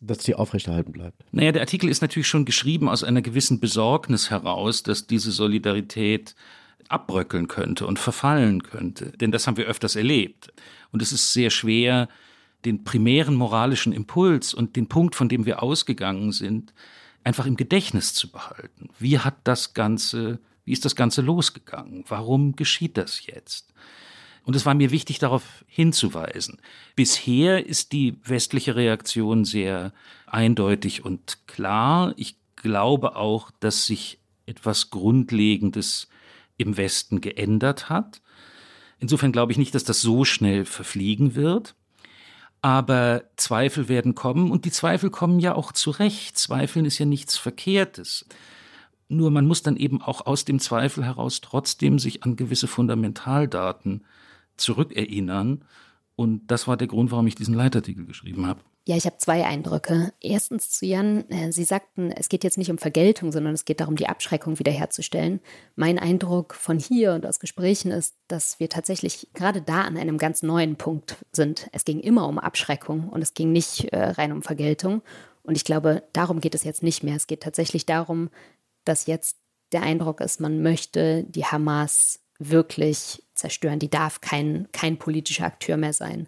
[0.00, 1.24] dass die aufrechterhalten bleibt.
[1.32, 6.34] Naja, der Artikel ist natürlich schon geschrieben aus einer gewissen Besorgnis heraus, dass diese Solidarität
[6.88, 9.12] abbröckeln könnte und verfallen könnte.
[9.12, 10.52] Denn das haben wir öfters erlebt.
[10.92, 12.08] Und es ist sehr schwer,
[12.64, 16.74] den primären moralischen Impuls und den Punkt, von dem wir ausgegangen sind,
[17.24, 18.88] einfach im Gedächtnis zu behalten.
[18.98, 22.04] Wie hat das Ganze, wie ist das Ganze losgegangen?
[22.08, 23.72] Warum geschieht das jetzt?
[24.46, 26.58] Und es war mir wichtig, darauf hinzuweisen.
[26.94, 29.92] Bisher ist die westliche Reaktion sehr
[30.24, 32.14] eindeutig und klar.
[32.16, 36.06] Ich glaube auch, dass sich etwas Grundlegendes
[36.58, 38.22] im Westen geändert hat.
[39.00, 41.74] Insofern glaube ich nicht, dass das so schnell verfliegen wird.
[42.62, 46.38] Aber Zweifel werden kommen und die Zweifel kommen ja auch zurecht.
[46.38, 48.26] Zweifeln ist ja nichts Verkehrtes.
[49.08, 54.04] Nur man muss dann eben auch aus dem Zweifel heraus trotzdem sich an gewisse Fundamentaldaten
[54.56, 55.64] zurückerinnern.
[56.16, 58.60] Und das war der Grund, warum ich diesen Leitartikel geschrieben habe.
[58.88, 60.12] Ja, ich habe zwei Eindrücke.
[60.20, 63.80] Erstens zu Jan, äh, Sie sagten, es geht jetzt nicht um Vergeltung, sondern es geht
[63.80, 65.40] darum, die Abschreckung wiederherzustellen.
[65.74, 70.18] Mein Eindruck von hier und aus Gesprächen ist, dass wir tatsächlich gerade da an einem
[70.18, 71.68] ganz neuen Punkt sind.
[71.72, 75.02] Es ging immer um Abschreckung und es ging nicht äh, rein um Vergeltung.
[75.42, 77.16] Und ich glaube, darum geht es jetzt nicht mehr.
[77.16, 78.30] Es geht tatsächlich darum,
[78.84, 79.36] dass jetzt
[79.72, 83.78] der Eindruck ist, man möchte die Hamas wirklich zerstören.
[83.78, 86.26] Die darf kein, kein politischer Akteur mehr sein.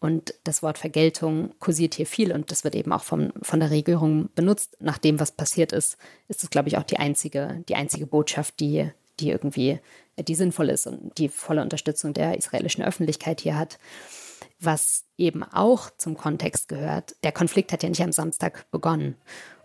[0.00, 3.70] Und das Wort Vergeltung kursiert hier viel und das wird eben auch vom, von der
[3.70, 4.78] Regierung benutzt.
[4.80, 5.98] Nach dem, was passiert ist,
[6.28, 8.90] ist es, glaube ich, auch die einzige, die einzige Botschaft, die,
[9.20, 9.78] die irgendwie,
[10.18, 13.78] die sinnvoll ist und die volle Unterstützung der israelischen Öffentlichkeit hier hat.
[14.58, 19.16] Was eben auch zum Kontext gehört, der Konflikt hat ja nicht am Samstag begonnen.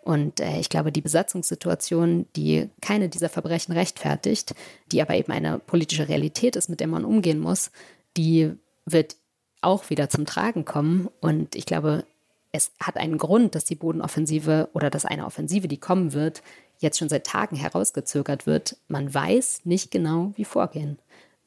[0.06, 4.54] Und äh, ich glaube, die Besatzungssituation, die keine dieser Verbrechen rechtfertigt,
[4.92, 7.72] die aber eben eine politische Realität ist, mit der man umgehen muss,
[8.16, 8.52] die
[8.86, 9.16] wird
[9.62, 11.10] auch wieder zum Tragen kommen.
[11.22, 12.06] Und ich glaube,
[12.52, 16.44] es hat einen Grund, dass die Bodenoffensive oder dass eine Offensive, die kommen wird,
[16.78, 18.78] jetzt schon seit Tagen herausgezögert wird.
[18.88, 21.00] Man weiß nicht genau, wie vorgehen.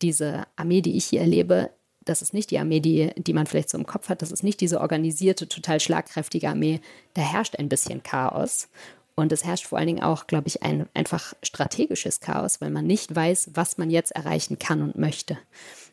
[0.02, 1.70] Diese Armee, die ich hier erlebe,
[2.09, 4.22] das ist nicht die Armee, die, die man vielleicht so im Kopf hat.
[4.22, 6.80] Das ist nicht diese organisierte, total schlagkräftige Armee.
[7.14, 8.68] Da herrscht ein bisschen Chaos.
[9.14, 12.86] Und es herrscht vor allen Dingen auch, glaube ich, ein einfach strategisches Chaos, weil man
[12.86, 15.36] nicht weiß, was man jetzt erreichen kann und möchte.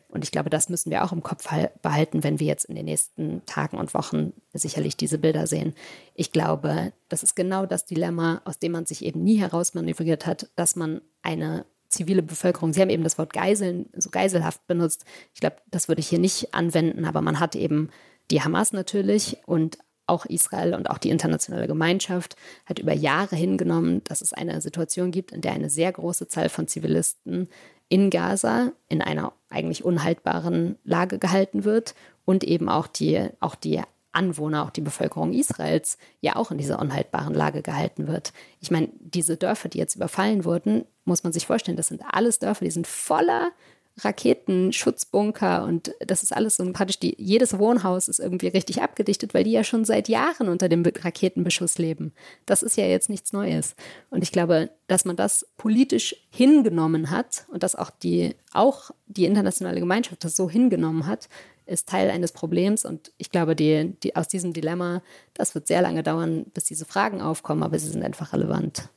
[0.08, 1.48] Und ich glaube, das müssen wir auch im Kopf
[1.82, 5.74] behalten, wenn wir jetzt in den nächsten Tagen und Wochen sicherlich diese Bilder sehen.
[6.14, 10.48] Ich glaube, das ist genau das Dilemma, aus dem man sich eben nie herausmanövriert hat,
[10.54, 12.72] dass man eine zivile Bevölkerung.
[12.72, 15.04] Sie haben eben das Wort Geiseln, so geiselhaft benutzt.
[15.34, 17.90] Ich glaube, das würde ich hier nicht anwenden, aber man hat eben
[18.30, 24.02] die Hamas natürlich und auch Israel und auch die internationale Gemeinschaft hat über Jahre hingenommen,
[24.04, 27.48] dass es eine Situation gibt, in der eine sehr große Zahl von Zivilisten
[27.88, 33.80] in Gaza in einer eigentlich unhaltbaren Lage gehalten wird und eben auch die, auch die
[34.16, 38.32] Anwohner, auch die Bevölkerung Israels, ja auch in dieser unhaltbaren Lage gehalten wird.
[38.60, 42.38] Ich meine, diese Dörfer, die jetzt überfallen wurden, muss man sich vorstellen, das sind alles
[42.38, 43.52] Dörfer, die sind voller
[43.98, 49.44] Raketenschutzbunker und das ist alles so praktisch die, jedes Wohnhaus ist irgendwie richtig abgedichtet, weil
[49.44, 52.12] die ja schon seit Jahren unter dem Raketenbeschuss leben.
[52.44, 53.74] Das ist ja jetzt nichts Neues.
[54.10, 59.24] Und ich glaube, dass man das politisch hingenommen hat und dass auch die, auch die
[59.24, 61.30] internationale Gemeinschaft das so hingenommen hat,
[61.66, 62.84] ist Teil eines Problems.
[62.84, 65.02] Und ich glaube, die, die, aus diesem Dilemma,
[65.34, 68.88] das wird sehr lange dauern, bis diese Fragen aufkommen, aber sie sind einfach relevant.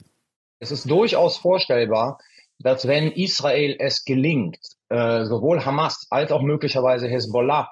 [0.60, 2.20] Es ist durchaus vorstellbar,
[2.60, 4.60] dass wenn Israel es gelingt,
[4.90, 7.70] äh, sowohl Hamas als auch möglicherweise Hezbollah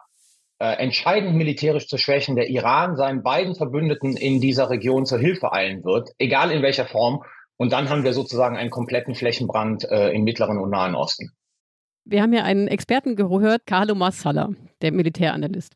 [0.59, 5.51] äh, entscheidend militärisch zu schwächen, der Iran seinen beiden Verbündeten in dieser Region zur Hilfe
[5.51, 7.23] eilen wird, egal in welcher Form.
[7.57, 11.31] Und dann haben wir sozusagen einen kompletten Flächenbrand äh, im Mittleren und Nahen Osten.
[12.09, 14.51] Wir haben ja einen Experten gehört, Carlo Massala,
[14.81, 15.73] der Militäranalyst.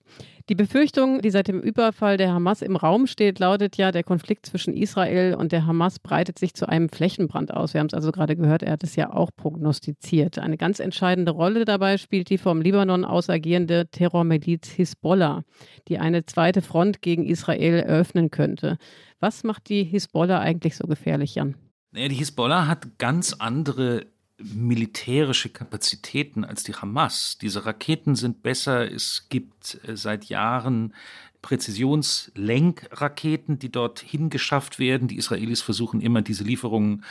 [0.47, 4.45] Die Befürchtung, die seit dem Überfall der Hamas im Raum steht, lautet ja, der Konflikt
[4.45, 7.73] zwischen Israel und der Hamas breitet sich zu einem Flächenbrand aus.
[7.73, 10.39] Wir haben es also gerade gehört, er hat es ja auch prognostiziert.
[10.39, 15.43] Eine ganz entscheidende Rolle dabei spielt die vom Libanon aus agierende Terrormiliz Hisbollah,
[15.89, 18.77] die eine zweite Front gegen Israel eröffnen könnte.
[19.19, 21.55] Was macht die Hisbollah eigentlich so gefährlich, Jan?
[21.91, 24.05] Naja, die Hisbollah hat ganz andere
[24.43, 27.37] militärische Kapazitäten als die Hamas.
[27.41, 28.91] Diese Raketen sind besser.
[28.91, 30.93] Es gibt äh, seit Jahren
[31.41, 35.07] Präzisionslenkraketen, die dorthin geschafft werden.
[35.07, 37.03] Die Israelis versuchen immer, diese Lieferungen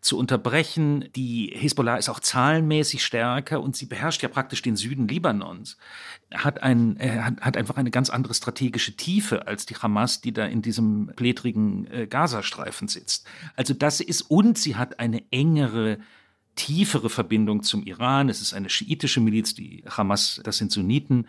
[0.00, 1.08] zu unterbrechen.
[1.16, 5.78] Die Hisbollah ist auch zahlenmäßig stärker und sie beherrscht ja praktisch den Süden Libanons.
[6.34, 10.32] Hat, ein, äh, hat, hat einfach eine ganz andere strategische Tiefe als die Hamas, die
[10.32, 13.26] da in diesem blätrigen äh, Gazastreifen sitzt.
[13.56, 15.98] Also das ist, und sie hat eine engere
[16.58, 18.28] tiefere Verbindung zum Iran.
[18.28, 21.28] Es ist eine schiitische Miliz, die Hamas, das sind Sunniten.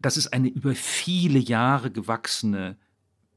[0.00, 2.76] Das ist eine über viele Jahre gewachsene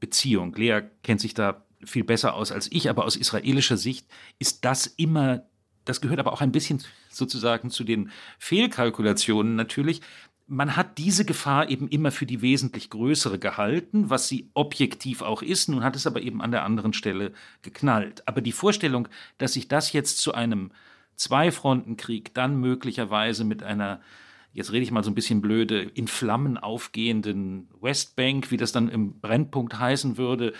[0.00, 0.54] Beziehung.
[0.54, 4.06] Lea kennt sich da viel besser aus als ich, aber aus israelischer Sicht
[4.38, 5.44] ist das immer,
[5.84, 10.00] das gehört aber auch ein bisschen sozusagen zu den Fehlkalkulationen natürlich.
[10.46, 15.42] Man hat diese Gefahr eben immer für die wesentlich größere gehalten, was sie objektiv auch
[15.42, 15.68] ist.
[15.68, 18.26] Nun hat es aber eben an der anderen Stelle geknallt.
[18.26, 20.70] Aber die Vorstellung, dass sich das jetzt zu einem
[21.18, 24.00] Zwei-Fronten-Krieg dann möglicherweise mit einer,
[24.52, 28.88] jetzt rede ich mal so ein bisschen blöde, in Flammen aufgehenden Westbank, wie das dann
[28.88, 30.54] im Brennpunkt heißen würde,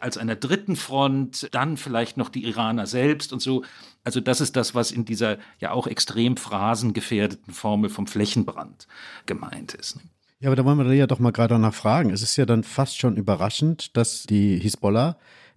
[0.00, 3.64] als einer dritten Front, dann vielleicht noch die Iraner selbst und so.
[4.04, 8.86] Also das ist das, was in dieser ja auch extrem phrasengefährdeten Formel vom Flächenbrand
[9.26, 9.98] gemeint ist.
[10.38, 12.10] Ja, aber da wollen wir ja doch mal gerade danach fragen.
[12.10, 15.16] Es ist ja dann fast schon überraschend, dass die Hisbollah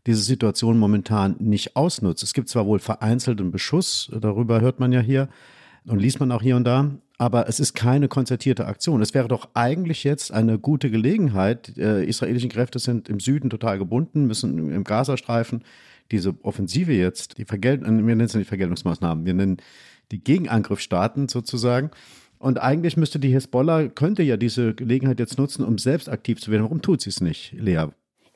[0.10, 2.24] diese Situation momentan nicht ausnutzt.
[2.24, 5.30] Es gibt zwar wohl vereinzelten Beschuss, darüber hört man ja hier
[5.86, 6.90] und liest man auch hier und da,
[7.20, 9.04] aber es ist keine konzertierte Aktion.
[9.04, 11.78] Es wäre doch eigentlich jetzt eine gute Gelegenheit.
[11.78, 15.64] Äh, israelische Kräfte sind im Süden total gebunden, müssen im Gazastreifen
[16.10, 19.58] diese Offensive jetzt, die Vergelt wir nennen es nicht Vergeltungsmaßnahmen, wir nennen
[20.12, 21.92] die Gegenangriff starten sozusagen.
[22.40, 26.50] Und eigentlich müsste die Hisbollah, könnte ja diese Gelegenheit jetzt nutzen, um selbst aktiv zu
[26.50, 26.64] werden.
[26.64, 27.90] Warum tut sie es nicht, Lea?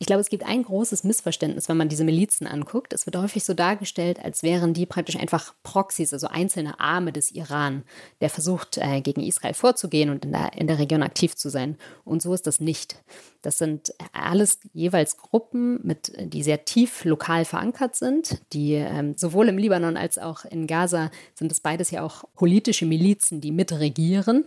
[0.04, 2.92] Ich glaube, es gibt ein großes Missverständnis, wenn man diese Milizen anguckt.
[2.92, 7.32] Es wird häufig so dargestellt, als wären die praktisch einfach Proxys, also einzelne Arme des
[7.32, 7.84] Iran,
[8.20, 11.78] der versucht, äh, gegen Israel vorzugehen und in der, in der Region aktiv zu sein.
[12.04, 13.02] Und so ist das nicht.
[13.44, 19.48] Das sind alles jeweils Gruppen, mit, die sehr tief lokal verankert sind, die ähm, sowohl
[19.48, 24.44] im Libanon als auch in Gaza sind es beides ja auch politische Milizen, die mitregieren.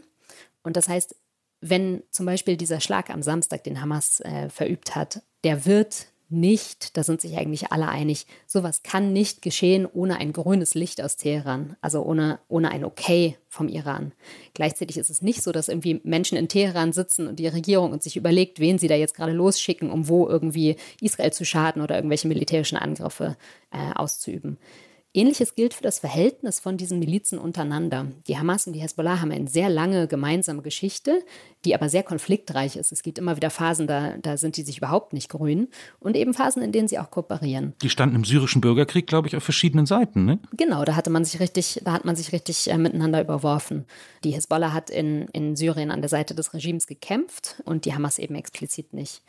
[0.63, 1.17] Und das heißt,
[1.61, 6.97] wenn zum Beispiel dieser Schlag am Samstag, den Hamas äh, verübt hat, der wird nicht,
[6.97, 11.14] da sind sich eigentlich alle einig, sowas kann nicht geschehen ohne ein grünes Licht aus
[11.14, 14.11] Teheran, also ohne, ohne ein Okay vom Iran.
[14.53, 18.03] Gleichzeitig ist es nicht so, dass irgendwie Menschen in Teheran sitzen und die Regierung und
[18.03, 21.94] sich überlegt, wen sie da jetzt gerade losschicken, um wo irgendwie Israel zu schaden oder
[21.94, 23.36] irgendwelche militärischen Angriffe
[23.70, 24.59] äh, auszuüben.
[25.17, 28.09] Ähnliches gilt für das Verhältnis von diesen Milizen untereinander.
[28.29, 31.25] Die Hamas und die Hezbollah haben eine sehr lange gemeinsame Geschichte,
[31.64, 32.93] die aber sehr konfliktreich ist.
[32.93, 35.69] Es gibt immer wieder Phasen, da, da sind die sich überhaupt nicht grün
[36.01, 37.73] und eben Phasen, in denen sie auch kooperieren.
[37.81, 40.39] Die standen im syrischen Bürgerkrieg, glaube ich, auf verschiedenen Seiten, ne?
[40.53, 43.87] Genau, da hatte man sich richtig, da hat man sich richtig äh, miteinander überworfen.
[44.23, 48.19] Die Hezbollah hat in, in Syrien an der Seite des Regimes gekämpft und die Hamas
[48.19, 49.23] eben explizit nicht.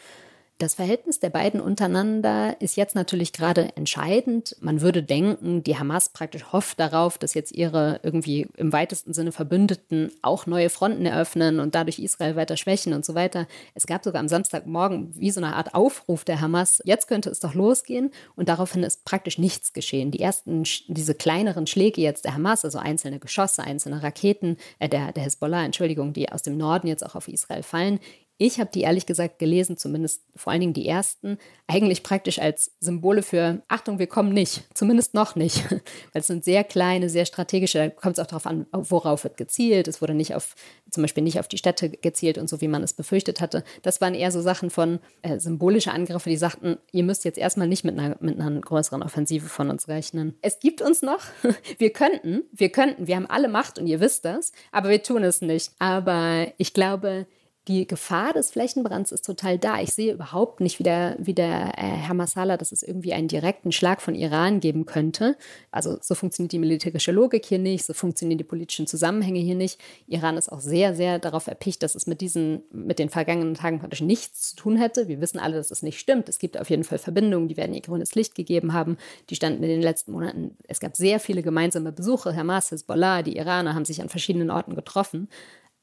[0.60, 4.55] Das Verhältnis der beiden untereinander ist jetzt natürlich gerade entscheidend.
[4.60, 9.32] Man würde denken, die Hamas praktisch hofft darauf, dass jetzt ihre irgendwie im weitesten Sinne
[9.32, 13.47] Verbündeten auch neue Fronten eröffnen und dadurch Israel weiter schwächen und so weiter.
[13.76, 17.39] Es gab sogar am Samstagmorgen wie so eine Art Aufruf der Hamas, jetzt könnte es
[17.39, 20.10] doch losgehen und daraufhin ist praktisch nichts geschehen.
[20.10, 25.12] Die ersten, diese kleineren Schläge jetzt der Hamas, also einzelne Geschosse, einzelne Raketen, äh, der,
[25.12, 27.99] der Hezbollah, Entschuldigung, die aus dem Norden jetzt auch auf Israel fallen,
[28.38, 32.72] ich habe die ehrlich gesagt gelesen, zumindest vor allen Dingen die ersten, eigentlich praktisch als
[32.80, 37.26] Symbole für Achtung, wir kommen nicht, zumindest noch nicht, weil es sind sehr kleine, sehr
[37.26, 39.88] strategische, da kommt es auch darauf an, worauf wird gezielt.
[39.88, 40.56] Es wurde nicht auf,
[40.90, 43.64] zum Beispiel nicht auf die Städte gezielt und so, wie man es befürchtet hatte.
[43.82, 47.68] Das waren eher so Sachen von äh, symbolische Angriffe, die sagten, ihr müsst jetzt erstmal
[47.68, 50.38] nicht mit einer, mit einer größeren Offensive von uns rechnen.
[50.42, 51.22] Es gibt uns noch,
[51.80, 55.24] wir könnten, wir könnten, wir haben alle Macht und ihr wisst das, aber wir tun
[55.24, 55.72] es nicht.
[55.80, 57.26] Aber ich glaube,
[57.68, 59.82] die Gefahr des Flächenbrands ist total da.
[59.82, 63.28] Ich sehe überhaupt nicht, wie der, wie der äh, Herr Massala, dass es irgendwie einen
[63.28, 65.36] direkten Schlag von Iran geben könnte.
[65.70, 69.80] Also so funktioniert die militärische Logik hier nicht, so funktionieren die politischen Zusammenhänge hier nicht.
[70.07, 73.80] Iran ist auch sehr, sehr darauf erpicht, dass es mit diesen, mit den vergangenen Tagen
[73.80, 75.09] praktisch nichts zu tun hätte.
[75.09, 76.30] Wir wissen alle, dass es nicht stimmt.
[76.30, 78.97] Es gibt auf jeden Fall Verbindungen, die werden ihr grünes Licht gegeben haben.
[79.30, 82.36] Die standen in den letzten Monaten, es gab sehr viele gemeinsame Besuche.
[82.36, 85.28] Hamas, Hezbollah, die Iraner haben sich an verschiedenen Orten getroffen.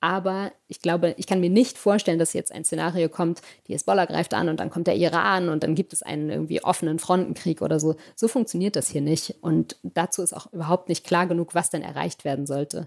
[0.05, 4.05] Aber ich glaube, ich kann mir nicht vorstellen, dass jetzt ein Szenario kommt, die Hezbollah
[4.05, 7.63] greift an und dann kommt der Iran und dann gibt es einen irgendwie offenen Frontenkrieg
[7.63, 7.97] oder so.
[8.15, 9.37] So funktioniert das hier nicht.
[9.41, 12.87] Und dazu ist auch überhaupt nicht klar genug, was denn erreicht werden sollte.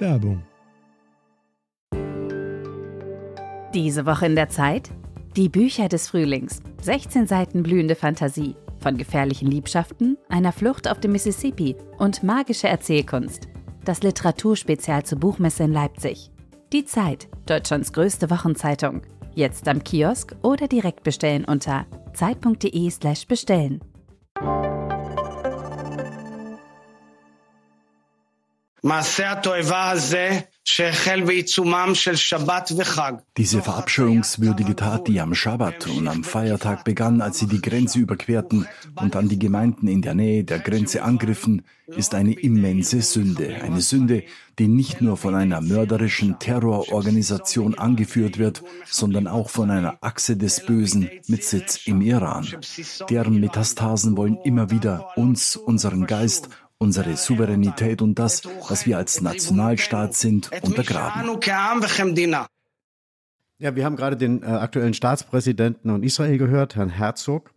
[0.00, 0.42] Werbung.
[3.72, 4.90] Diese Woche in der Zeit?
[5.36, 6.60] Die Bücher des Frühlings.
[6.82, 8.56] 16 Seiten blühende Fantasie.
[8.80, 13.46] Von gefährlichen Liebschaften, einer Flucht auf dem Mississippi und magische Erzählkunst
[13.84, 16.30] das Literaturspezial zur Buchmesse in Leipzig.
[16.72, 19.02] Die Zeit, Deutschlands größte Wochenzeitung.
[19.34, 23.26] Jetzt am Kiosk oder direkt bestellen unter zeit.de/slash
[33.38, 38.66] Diese verabscheuungswürdige Tat, die am Schabbat und am Feiertag begann, als sie die Grenze überquerten
[38.96, 43.56] und dann die Gemeinden in der Nähe der Grenze angriffen, ist eine immense Sünde.
[43.62, 44.22] Eine Sünde,
[44.58, 50.64] die nicht nur von einer mörderischen Terrororganisation angeführt wird, sondern auch von einer Achse des
[50.64, 52.46] Bösen mit Sitz im Iran.
[53.10, 56.48] Deren Metastasen wollen immer wieder uns, unseren Geist
[56.78, 61.22] unsere Souveränität und das, was wir als Nationalstaat sind, untergraben.
[63.58, 67.52] Ja, wir haben gerade den äh, aktuellen Staatspräsidenten von Israel gehört, Herrn Herzog.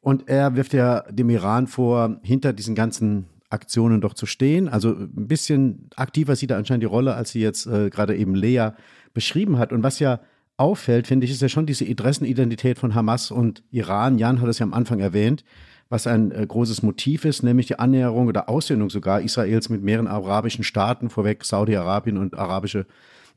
[0.00, 4.68] Und er wirft ja dem Iran vor, hinter diesen ganzen Aktionen doch zu stehen.
[4.68, 8.34] Also ein bisschen aktiver sieht er anscheinend die Rolle, als sie jetzt äh, gerade eben
[8.34, 8.70] Lea
[9.14, 9.72] beschrieben hat.
[9.72, 10.20] Und was ja
[10.58, 14.18] auffällt, finde ich, ist ja schon diese Interessenidentität von Hamas und Iran.
[14.18, 15.44] Jan hat es ja am Anfang erwähnt
[15.90, 20.06] was ein äh, großes Motiv ist, nämlich die Annäherung oder Aussöhnung sogar Israels mit mehreren
[20.06, 22.86] arabischen Staaten, vorweg Saudi-Arabien und arabische,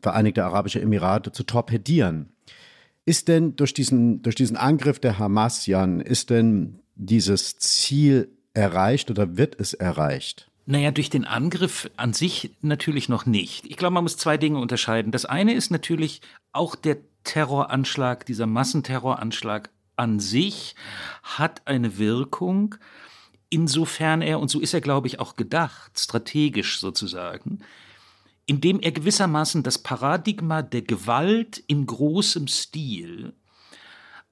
[0.01, 2.29] Vereinigte Arabische Emirate, zu torpedieren.
[3.05, 9.09] Ist denn durch diesen, durch diesen Angriff der Hamas, Jan, ist denn dieses Ziel erreicht
[9.11, 10.49] oder wird es erreicht?
[10.65, 13.65] Naja, durch den Angriff an sich natürlich noch nicht.
[13.65, 15.11] Ich glaube, man muss zwei Dinge unterscheiden.
[15.11, 16.21] Das eine ist natürlich
[16.51, 19.69] auch der Terroranschlag, dieser Massenterroranschlag
[20.01, 20.75] an sich
[21.21, 22.73] hat eine Wirkung,
[23.51, 27.59] insofern er, und so ist er, glaube ich, auch gedacht, strategisch sozusagen,
[28.47, 33.33] indem er gewissermaßen das Paradigma der Gewalt in großem Stil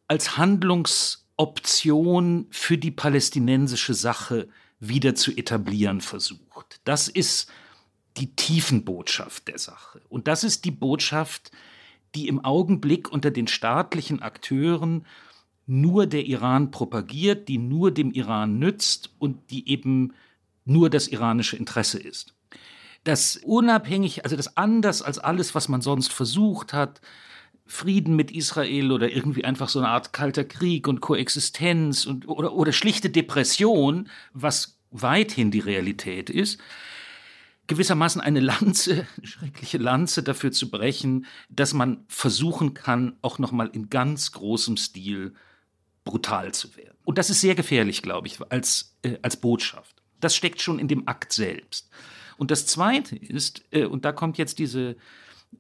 [0.08, 4.50] als Handlungsoption für die palästinensische Sache
[4.80, 6.82] wieder zu etablieren versucht.
[6.84, 7.52] Das ist
[8.18, 10.02] die Tiefenbotschaft der Sache.
[10.10, 11.52] Und das ist die Botschaft,
[12.16, 15.06] die im Augenblick unter den staatlichen Akteuren
[15.70, 20.14] nur der Iran propagiert, die nur dem Iran nützt und die eben
[20.66, 22.34] nur das iranische Interesse ist.
[23.04, 27.02] Das unabhängig, also das anders als alles, was man sonst versucht hat,
[27.68, 32.54] Frieden mit Israel oder irgendwie einfach so eine Art kalter Krieg und Koexistenz und, oder,
[32.54, 36.60] oder schlichte Depression, was weithin die Realität ist,
[37.68, 43.70] gewissermaßen eine Lanze, eine schreckliche Lanze dafür zu brechen, dass man versuchen kann, auch nochmal
[43.72, 45.36] in ganz großem Stil
[46.04, 46.98] brutal zu werden.
[47.04, 49.96] Und das ist sehr gefährlich, glaube ich, als, äh, als Botschaft.
[50.20, 51.90] Das steckt schon in dem Akt selbst.
[52.38, 54.96] Und das Zweite ist, äh, und da kommt jetzt diese,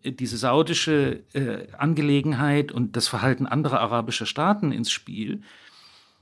[0.01, 5.41] äh, diese saudische äh, Angelegenheit und das Verhalten anderer arabischer Staaten ins Spiel.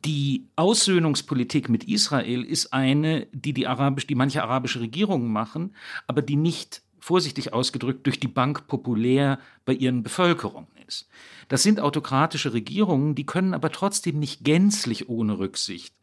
[0.05, 6.21] Die Aussöhnungspolitik mit Israel ist eine, die, die, arabisch, die manche arabische Regierungen machen, aber
[6.21, 11.07] die nicht vorsichtig ausgedrückt durch die Bank populär bei ihren Bevölkerungen ist.
[11.47, 15.95] Das sind autokratische Regierungen, die können aber trotzdem nicht gänzlich ohne Rücksicht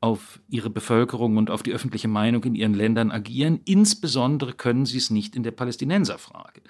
[0.00, 3.60] auf ihre Bevölkerung und auf die öffentliche Meinung in ihren Ländern agieren.
[3.64, 6.60] Insbesondere können sie es nicht in der Palästinenserfrage.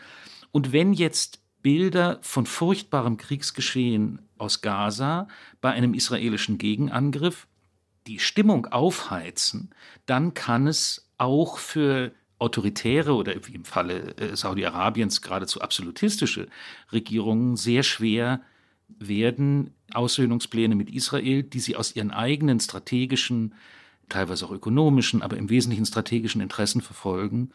[0.52, 5.26] Und wenn jetzt Bilder von furchtbarem Kriegsgeschehen aus Gaza
[5.60, 7.48] bei einem israelischen Gegenangriff
[8.06, 9.70] die Stimmung aufheizen,
[10.06, 16.48] dann kann es auch für autoritäre oder wie im Falle äh, Saudi-Arabiens geradezu absolutistische
[16.92, 18.40] Regierungen sehr schwer
[18.88, 23.54] werden, Aussöhnungspläne mit Israel, die sie aus ihren eigenen strategischen,
[24.08, 27.50] teilweise auch ökonomischen, aber im Wesentlichen strategischen Interessen verfolgen,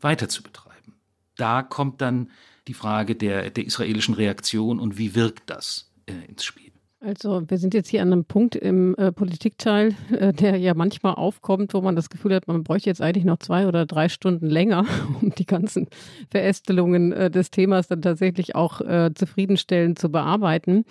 [0.00, 0.94] weiter zu betreiben.
[1.36, 2.30] Da kommt dann
[2.68, 6.71] die Frage der, der israelischen Reaktion und wie wirkt das äh, ins Spiel.
[7.04, 11.14] Also wir sind jetzt hier an einem Punkt im äh, Politikteil, äh, der ja manchmal
[11.14, 14.46] aufkommt, wo man das Gefühl hat, man bräuchte jetzt eigentlich noch zwei oder drei Stunden
[14.46, 14.86] länger,
[15.20, 15.88] um die ganzen
[16.30, 20.84] Verästelungen äh, des Themas dann tatsächlich auch äh, zufriedenstellend zu bearbeiten.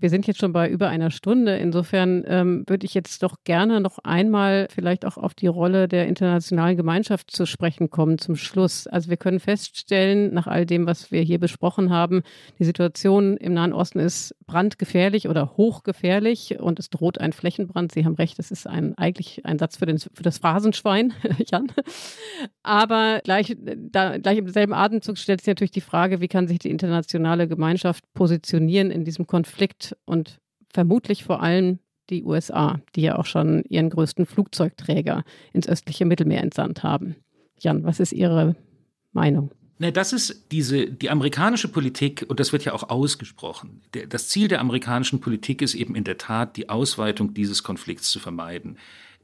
[0.00, 1.58] Wir sind jetzt schon bei über einer Stunde.
[1.58, 6.08] Insofern ähm, würde ich jetzt doch gerne noch einmal vielleicht auch auf die Rolle der
[6.08, 8.86] internationalen Gemeinschaft zu sprechen kommen zum Schluss.
[8.86, 12.22] Also wir können feststellen, nach all dem, was wir hier besprochen haben,
[12.58, 17.92] die Situation im Nahen Osten ist brandgefährlich oder hochgefährlich und es droht ein Flächenbrand.
[17.92, 21.12] Sie haben recht, das ist ein, eigentlich ein Satz für, den, für das Phrasenschwein,
[21.50, 21.70] Jan.
[22.62, 26.58] Aber gleich, da, gleich im selben Atemzug stellt sich natürlich die Frage, wie kann sich
[26.58, 30.40] die internationale Gemeinschaft positionieren in diesem Konflikt und
[30.72, 31.78] vermutlich vor allem
[32.10, 37.16] die USA, die ja auch schon ihren größten Flugzeugträger ins östliche Mittelmeer entsandt haben.
[37.58, 38.56] Jan, was ist Ihre
[39.12, 39.50] Meinung?
[39.78, 43.80] Ne, das ist diese, die amerikanische Politik, und das wird ja auch ausgesprochen.
[43.94, 48.10] Der, das Ziel der amerikanischen Politik ist eben in der Tat, die Ausweitung dieses Konflikts
[48.10, 48.76] zu vermeiden.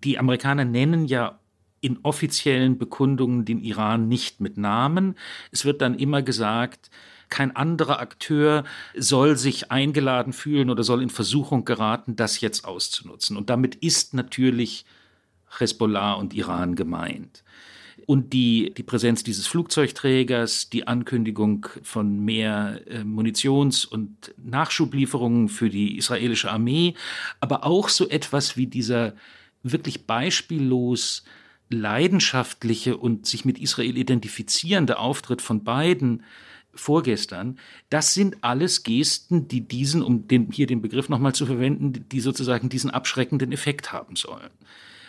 [0.02, 1.38] Die Amerikaner nennen ja
[1.82, 5.16] in offiziellen Bekundungen den Iran nicht mit Namen.
[5.50, 6.90] Es wird dann immer gesagt,
[7.28, 8.64] kein anderer Akteur
[8.96, 13.36] soll sich eingeladen fühlen oder soll in Versuchung geraten, das jetzt auszunutzen.
[13.36, 14.84] Und damit ist natürlich
[15.58, 17.42] Hezbollah und Iran gemeint.
[18.06, 25.70] Und die, die Präsenz dieses Flugzeugträgers, die Ankündigung von mehr äh, Munitions- und Nachschublieferungen für
[25.70, 26.94] die israelische Armee,
[27.40, 29.14] aber auch so etwas wie dieser
[29.62, 31.24] wirklich beispiellos
[31.68, 36.22] leidenschaftliche und sich mit Israel identifizierende Auftritt von beiden
[36.76, 37.58] vorgestern,
[37.90, 42.20] das sind alles Gesten, die diesen, um den, hier den Begriff nochmal zu verwenden, die
[42.20, 44.50] sozusagen diesen abschreckenden Effekt haben sollen.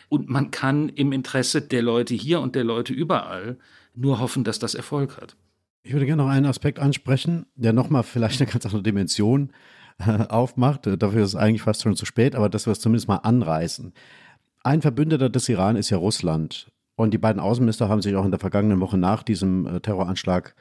[0.10, 3.58] Und man kann im Interesse der Leute hier und der Leute überall
[3.94, 5.36] nur hoffen, dass das Erfolg hat.
[5.84, 9.52] Ich würde gerne noch einen Aspekt ansprechen, der nochmal vielleicht eine ganz andere Dimension
[10.00, 10.82] äh, aufmacht.
[10.86, 13.94] Dafür ist es eigentlich fast schon zu spät, aber dass wir es zumindest mal anreißen.
[14.64, 16.72] Ein Verbündeter des Iran ist ja Russland.
[16.96, 20.56] Und die beiden Außenminister haben sich auch in der vergangenen Woche nach diesem äh, Terroranschlag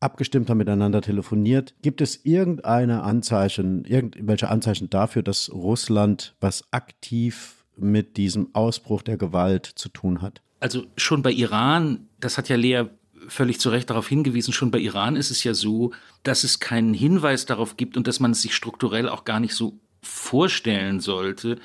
[0.00, 1.74] abgestimmt haben, miteinander telefoniert.
[1.82, 9.16] Gibt es irgendeine Anzeichen, irgendwelche Anzeichen dafür, dass Russland was aktiv mit diesem Ausbruch der
[9.16, 10.42] Gewalt zu tun hat?
[10.60, 12.84] Also schon bei Iran, das hat ja Lea
[13.28, 15.92] völlig zu Recht darauf hingewiesen, schon bei Iran ist es ja so,
[16.22, 19.54] dass es keinen Hinweis darauf gibt und dass man es sich strukturell auch gar nicht
[19.54, 21.58] so vorstellen sollte,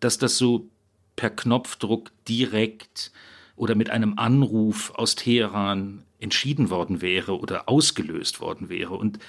[0.00, 0.68] dass das so
[1.16, 3.12] per Knopfdruck direkt
[3.56, 8.94] oder mit einem Anruf aus Teheran entschieden worden wäre oder ausgelöst worden wäre.
[8.94, 9.20] Und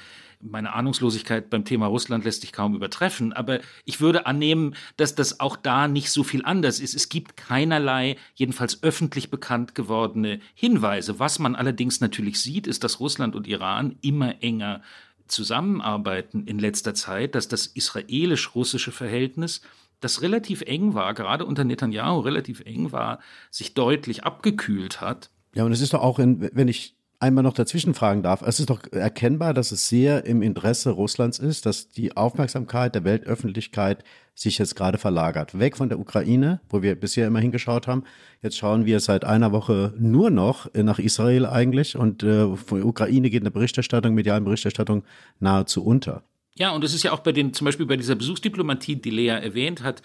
[0.41, 5.39] meine Ahnungslosigkeit beim Thema Russland lässt sich kaum übertreffen, aber ich würde annehmen, dass das
[5.39, 6.95] auch da nicht so viel anders ist.
[6.95, 11.19] Es gibt keinerlei, jedenfalls öffentlich bekannt gewordene Hinweise.
[11.19, 14.81] Was man allerdings natürlich sieht, ist, dass Russland und Iran immer enger
[15.27, 19.61] zusammenarbeiten in letzter Zeit, dass das israelisch-russische Verhältnis
[19.99, 23.19] das relativ eng war, gerade unter Netanyahu relativ eng war,
[23.49, 25.31] sich deutlich abgekühlt hat.
[25.55, 28.41] Ja, und es ist doch auch, in, wenn ich einmal noch dazwischen fragen darf.
[28.41, 33.03] Es ist doch erkennbar, dass es sehr im Interesse Russlands ist, dass die Aufmerksamkeit der
[33.03, 34.03] Weltöffentlichkeit
[34.33, 35.57] sich jetzt gerade verlagert.
[35.57, 38.03] Weg von der Ukraine, wo wir bisher immer hingeschaut haben.
[38.41, 42.87] Jetzt schauen wir seit einer Woche nur noch nach Israel eigentlich und äh, von der
[42.87, 45.03] Ukraine geht eine Berichterstattung, medialen Berichterstattung
[45.39, 46.23] nahezu unter.
[46.57, 49.27] Ja, und es ist ja auch bei den, zum Beispiel bei dieser Besuchsdiplomatie, die Lea
[49.27, 50.01] erwähnt hat,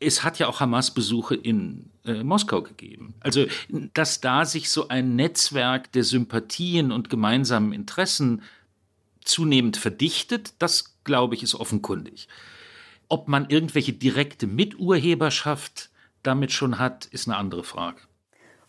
[0.00, 3.14] es hat ja auch Hamas-Besuche in äh, Moskau gegeben.
[3.20, 3.46] Also,
[3.94, 8.42] dass da sich so ein Netzwerk der Sympathien und gemeinsamen Interessen
[9.22, 12.28] zunehmend verdichtet, das glaube ich ist offenkundig.
[13.08, 15.90] Ob man irgendwelche direkte Miturheberschaft
[16.22, 17.98] damit schon hat, ist eine andere Frage.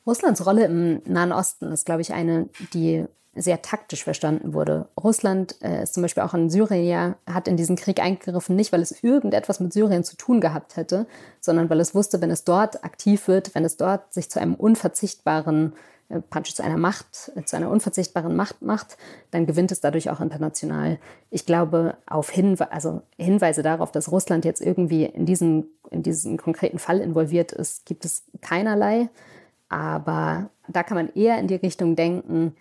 [0.06, 4.90] Russlands Rolle im Nahen Osten ist, glaube ich, eine, die sehr taktisch verstanden wurde.
[5.02, 8.74] Russland äh, ist zum Beispiel auch in Syrien ja, hat in diesen Krieg eingegriffen, nicht
[8.74, 11.08] weil es irgendetwas mit Syrien zu tun gehabt hätte,
[11.40, 14.54] sondern weil es wusste, wenn es dort aktiv wird, wenn es dort sich zu einem
[14.54, 15.74] unverzichtbaren,
[16.10, 18.98] äh, praktisch zu einer Macht, äh, zu einer unverzichtbaren Macht macht,
[19.32, 21.00] dann gewinnt es dadurch auch international.
[21.30, 26.36] Ich glaube, auf Hinwe also Hinweise darauf, dass Russland jetzt irgendwie in diesen, in diesen
[26.36, 29.08] konkreten Fall involviert ist, gibt es keinerlei.
[29.70, 32.58] Aber da kann man eher in die Richtung denken,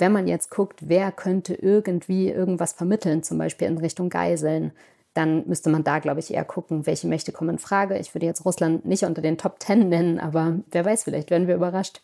[0.00, 4.72] wenn man jetzt guckt, wer könnte irgendwie irgendwas vermitteln, zum Beispiel in Richtung Geiseln,
[5.14, 7.98] dann müsste man da, glaube ich, eher gucken, welche Mächte kommen in Frage.
[7.98, 11.48] Ich würde jetzt Russland nicht unter den Top Ten nennen, aber wer weiß, vielleicht werden
[11.48, 12.00] wir überrascht.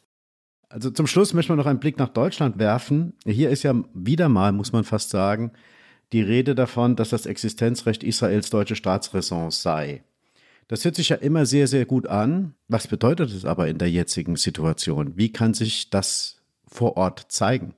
[0.69, 3.15] Also zum Schluss möchten wir noch einen Blick nach Deutschland werfen.
[3.25, 5.53] Hier ist ja wieder mal, muss man fast sagen,
[6.13, 10.03] die Rede davon, dass das Existenzrecht Israels deutsche Staatsräson sei.
[10.69, 12.55] Das hört sich ja immer sehr, sehr gut an.
[12.67, 15.17] Was bedeutet es aber in der jetzigen Situation?
[15.17, 17.75] Wie kann sich das vor Ort zeigen?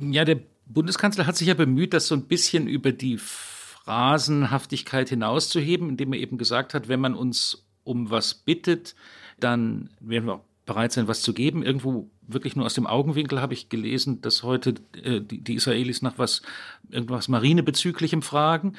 [0.00, 5.90] Ja, der Bundeskanzler hat sich ja bemüht, das so ein bisschen über die Phrasenhaftigkeit hinauszuheben,
[5.90, 8.94] indem er eben gesagt hat, wenn man uns um was bittet,
[9.38, 11.62] dann werden wir auch bereit sein, was zu geben.
[11.62, 16.02] Irgendwo wirklich nur aus dem Augenwinkel habe ich gelesen, dass heute äh, die, die, Israelis
[16.02, 16.42] nach was,
[16.90, 18.74] irgendwas Marinebezüglichem fragen.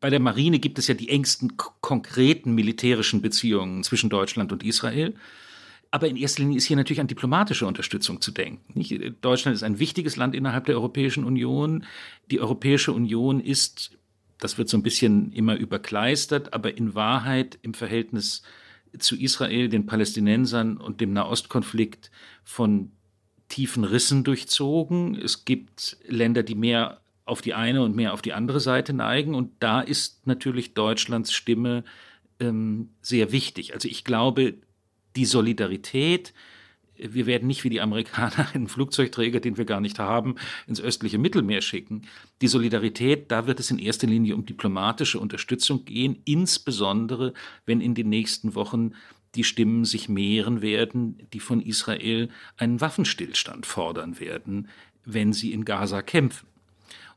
[0.00, 5.14] Bei der Marine gibt es ja die engsten konkreten militärischen Beziehungen zwischen Deutschland und Israel.
[5.90, 9.16] Aber in erster Linie ist hier natürlich an diplomatische Unterstützung zu denken.
[9.20, 11.84] Deutschland ist ein wichtiges Land innerhalb der Europäischen Union.
[12.30, 13.96] Die Europäische Union ist,
[14.38, 18.42] das wird so ein bisschen immer überkleistert, aber in Wahrheit im Verhältnis
[18.98, 22.10] zu Israel, den Palästinensern und dem Nahostkonflikt
[22.44, 22.92] von
[23.48, 25.14] tiefen Rissen durchzogen.
[25.14, 29.34] Es gibt Länder, die mehr auf die eine und mehr auf die andere Seite neigen.
[29.34, 31.84] Und da ist natürlich Deutschlands Stimme
[32.40, 33.74] ähm, sehr wichtig.
[33.74, 34.54] Also ich glaube,
[35.16, 36.32] die Solidarität.
[36.96, 40.36] Wir werden nicht wie die Amerikaner einen Flugzeugträger, den wir gar nicht haben,
[40.66, 42.02] ins östliche Mittelmeer schicken.
[42.40, 47.94] Die Solidarität, da wird es in erster Linie um diplomatische Unterstützung gehen, insbesondere wenn in
[47.94, 48.92] den nächsten Wochen
[49.34, 54.68] die Stimmen sich mehren werden, die von Israel einen Waffenstillstand fordern werden,
[55.04, 56.48] wenn sie in Gaza kämpfen.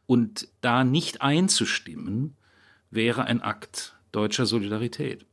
[0.06, 2.36] Und da nicht einzustimmen,
[2.92, 5.26] wäre ein Akt deutscher Solidarität.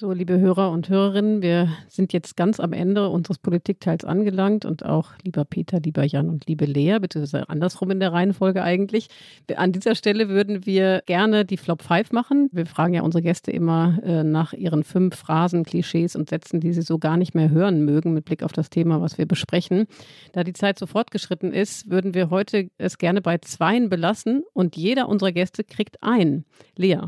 [0.00, 4.82] So, liebe Hörer und Hörerinnen, wir sind jetzt ganz am Ende unseres Politikteils angelangt und
[4.82, 9.08] auch lieber Peter, lieber Jan und liebe Lea, beziehungsweise andersrum in der Reihenfolge eigentlich.
[9.56, 12.48] An dieser Stelle würden wir gerne die Flop 5 machen.
[12.50, 16.72] Wir fragen ja unsere Gäste immer äh, nach ihren fünf Phrasen, Klischees und Sätzen, die
[16.72, 19.84] sie so gar nicht mehr hören mögen mit Blick auf das Thema, was wir besprechen.
[20.32, 24.78] Da die Zeit so fortgeschritten ist, würden wir heute es gerne bei zweien belassen und
[24.78, 26.46] jeder unserer Gäste kriegt einen.
[26.74, 27.00] Lea,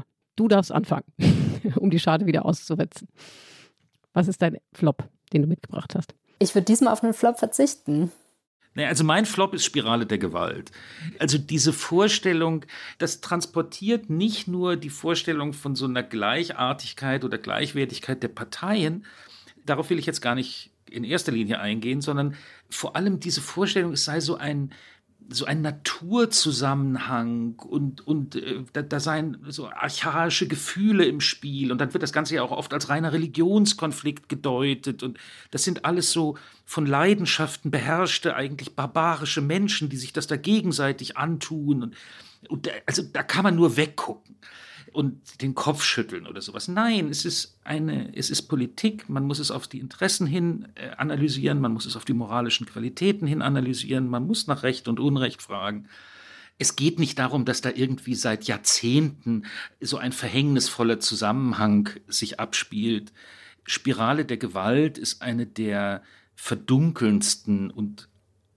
[0.43, 1.05] du darfst anfangen.
[1.77, 3.09] um die Schade wieder auszuwetzen.
[4.13, 6.15] Was ist dein Flop, den du mitgebracht hast?
[6.39, 8.11] Ich würde diesmal auf einen Flop verzichten.
[8.75, 10.73] Naja, also mein Flop ist Spirale der Gewalt.
[11.19, 12.65] Also diese Vorstellung,
[12.99, 19.05] das transportiert nicht nur die Vorstellung von so einer Gleichartigkeit oder Gleichwertigkeit der Parteien,
[19.67, 22.35] darauf will ich jetzt gar nicht in erster Linie eingehen, sondern
[22.69, 24.73] vor allem diese Vorstellung, es sei so ein
[25.29, 31.73] so ein Naturzusammenhang und, und äh, da, da seien so archaische Gefühle im Spiel.
[31.73, 35.03] Und dann wird das Ganze ja auch oft als reiner Religionskonflikt gedeutet.
[35.03, 35.19] Und
[35.51, 41.17] das sind alles so von Leidenschaften beherrschte, eigentlich barbarische Menschen, die sich das da gegenseitig
[41.17, 41.83] antun.
[41.83, 41.97] Und,
[42.49, 44.37] und also da kann man nur weggucken
[44.93, 46.69] und den Kopf schütteln oder sowas.
[46.69, 49.09] Nein, es ist eine, es ist Politik.
[49.09, 52.67] Man muss es auf die Interessen hin äh, analysieren, man muss es auf die moralischen
[52.67, 55.89] Qualitäten hin analysieren, man muss nach Recht und Unrecht fragen.
[56.59, 59.47] es geht nicht darum, dass da irgendwie seit Jahrzehnten
[59.81, 63.13] so ein verhängnisvoller Zusammenhang sich abspielt.
[63.65, 66.03] Spirale der Gewalt ist eine der
[66.37, 68.09] verdunkelndsten und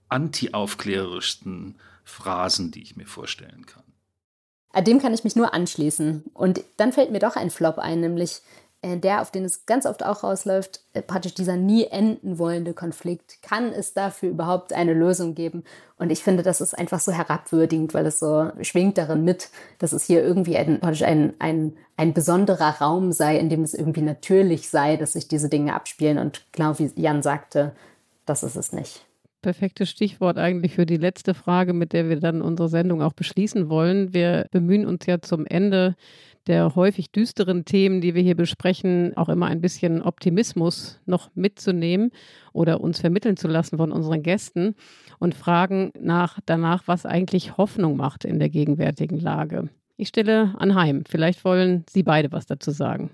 [0.09, 3.84] antiaufklärerischsten Phrasen, die ich mir vorstellen kann.
[4.81, 6.25] Dem kann ich mich nur anschließen.
[6.33, 8.41] Und dann fällt mir doch ein Flop ein, nämlich
[8.81, 12.73] äh, der, auf den es ganz oft auch rausläuft, äh, praktisch dieser nie enden wollende
[12.73, 13.41] Konflikt.
[13.41, 15.63] Kann es dafür überhaupt eine Lösung geben?
[15.97, 19.49] Und ich finde, das ist einfach so herabwürdigend, weil es so schwingt darin mit,
[19.79, 24.01] dass es hier irgendwie ein, ein, ein, ein besonderer Raum sei, in dem es irgendwie
[24.01, 26.17] natürlich sei, dass sich diese Dinge abspielen.
[26.19, 27.73] Und genau wie Jan sagte,
[28.25, 29.05] das ist es nicht
[29.45, 33.69] perfektes Stichwort eigentlich für die letzte Frage, mit der wir dann unsere Sendung auch beschließen
[33.69, 34.11] wollen.
[34.11, 35.95] Wir bemühen uns ja zum Ende
[36.47, 42.09] der häufig düsteren Themen, die wir hier besprechen, auch immer ein bisschen Optimismus noch mitzunehmen
[42.53, 44.73] oder uns vermitteln zu lassen von unseren Gästen
[45.19, 49.69] und fragen nach danach, was eigentlich Hoffnung macht in der gegenwärtigen Lage.
[49.95, 51.03] Ich stelle anheim.
[51.07, 53.11] Vielleicht wollen Sie beide was dazu sagen.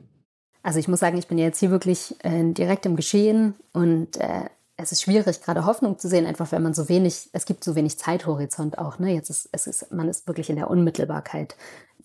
[0.63, 4.45] Also ich muss sagen, ich bin jetzt hier wirklich äh, direkt im Geschehen und äh,
[4.81, 7.75] es ist schwierig, gerade Hoffnung zu sehen, einfach wenn man so wenig, es gibt so
[7.75, 8.99] wenig Zeithorizont auch.
[8.99, 9.13] Ne?
[9.13, 11.55] Jetzt ist, es ist, man ist wirklich in der Unmittelbarkeit.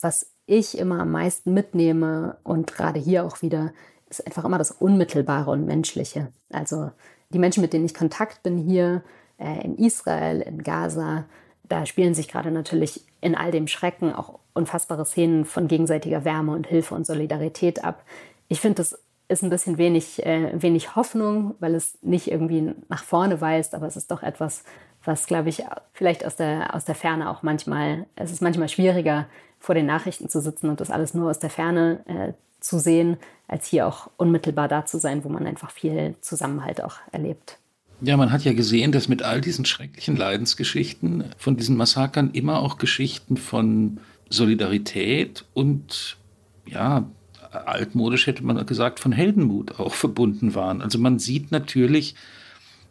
[0.00, 3.72] Was ich immer am meisten mitnehme und gerade hier auch wieder,
[4.08, 6.28] ist einfach immer das Unmittelbare und Menschliche.
[6.50, 6.90] Also
[7.30, 9.02] die Menschen, mit denen ich Kontakt bin hier
[9.38, 11.24] äh, in Israel, in Gaza,
[11.64, 16.52] da spielen sich gerade natürlich in all dem Schrecken auch unfassbare Szenen von gegenseitiger Wärme
[16.52, 18.04] und Hilfe und Solidarität ab.
[18.48, 18.98] Ich finde das
[19.28, 23.86] ist ein bisschen wenig, äh, wenig Hoffnung, weil es nicht irgendwie nach vorne weist, aber
[23.86, 24.64] es ist doch etwas,
[25.04, 25.62] was, glaube ich,
[25.92, 29.26] vielleicht aus der, aus der Ferne auch manchmal, es ist manchmal schwieriger,
[29.58, 33.16] vor den Nachrichten zu sitzen und das alles nur aus der Ferne äh, zu sehen,
[33.48, 37.58] als hier auch unmittelbar da zu sein, wo man einfach viel Zusammenhalt auch erlebt.
[38.00, 42.60] Ja, man hat ja gesehen, dass mit all diesen schrecklichen Leidensgeschichten von diesen Massakern immer
[42.60, 46.18] auch Geschichten von Solidarität und
[46.66, 47.08] ja,
[47.52, 50.82] altmodisch hätte man gesagt, von Heldenmut auch verbunden waren.
[50.82, 52.14] Also man sieht natürlich,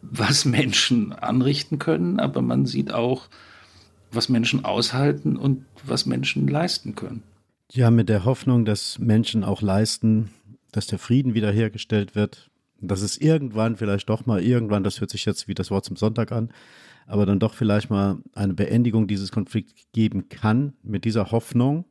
[0.02, 3.28] was Menschen anrichten können, aber man sieht auch,
[4.12, 7.22] was Menschen aushalten und was Menschen leisten können.
[7.72, 10.30] Ja, mit der Hoffnung, dass Menschen auch leisten,
[10.72, 12.50] dass der Frieden wiederhergestellt wird,
[12.80, 15.96] dass es irgendwann vielleicht doch mal irgendwann, das hört sich jetzt wie das Wort zum
[15.96, 16.50] Sonntag an,
[17.06, 20.74] aber dann doch vielleicht mal eine Beendigung dieses Konflikts geben kann.
[20.82, 21.84] Mit dieser Hoffnung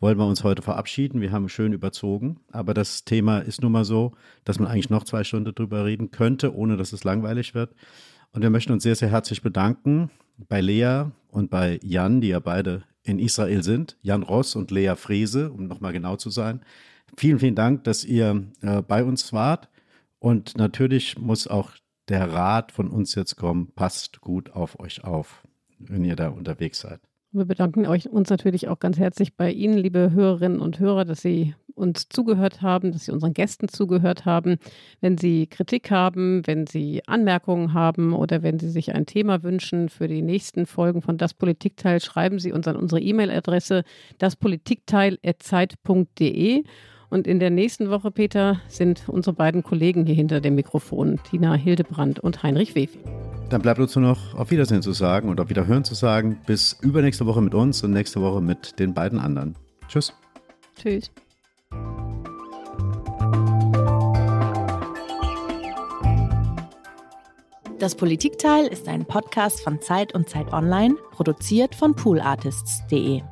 [0.00, 1.20] wollen wir uns heute verabschieden.
[1.20, 4.12] Wir haben schön überzogen, aber das Thema ist nun mal so,
[4.44, 7.74] dass man eigentlich noch zwei Stunden drüber reden könnte, ohne dass es langweilig wird.
[8.32, 12.40] Und wir möchten uns sehr, sehr herzlich bedanken bei Lea und bei Jan, die ja
[12.40, 13.96] beide in Israel sind.
[14.02, 16.60] Jan Ross und Lea Frese, um nochmal genau zu sein.
[17.16, 19.68] Vielen, vielen Dank, dass ihr äh, bei uns wart.
[20.18, 21.72] Und natürlich muss auch
[22.08, 25.46] der Rat von uns jetzt kommen, passt gut auf euch auf,
[25.78, 27.00] wenn ihr da unterwegs seid.
[27.36, 31.20] Wir bedanken euch, uns natürlich auch ganz herzlich bei Ihnen, liebe Hörerinnen und Hörer, dass
[31.20, 34.58] Sie uns zugehört haben, dass Sie unseren Gästen zugehört haben.
[35.00, 39.88] Wenn Sie Kritik haben, wenn Sie Anmerkungen haben oder wenn Sie sich ein Thema wünschen
[39.88, 43.82] für die nächsten Folgen von Das Politikteil, schreiben Sie uns an unsere E-Mail-Adresse
[44.18, 46.62] daspolitikteil.zeit.de.
[47.14, 51.54] Und in der nächsten Woche, Peter, sind unsere beiden Kollegen hier hinter dem Mikrofon, Tina
[51.54, 52.98] Hildebrand und Heinrich Wefi.
[53.50, 56.40] Dann bleibt uns nur noch auf Wiedersehen zu sagen und auf Wiederhören zu sagen.
[56.44, 59.54] Bis übernächste Woche mit uns und nächste Woche mit den beiden anderen.
[59.86, 60.12] Tschüss.
[60.74, 61.12] Tschüss.
[67.78, 73.22] Das Politikteil ist ein Podcast von Zeit und Zeit Online, produziert von poolartists.de.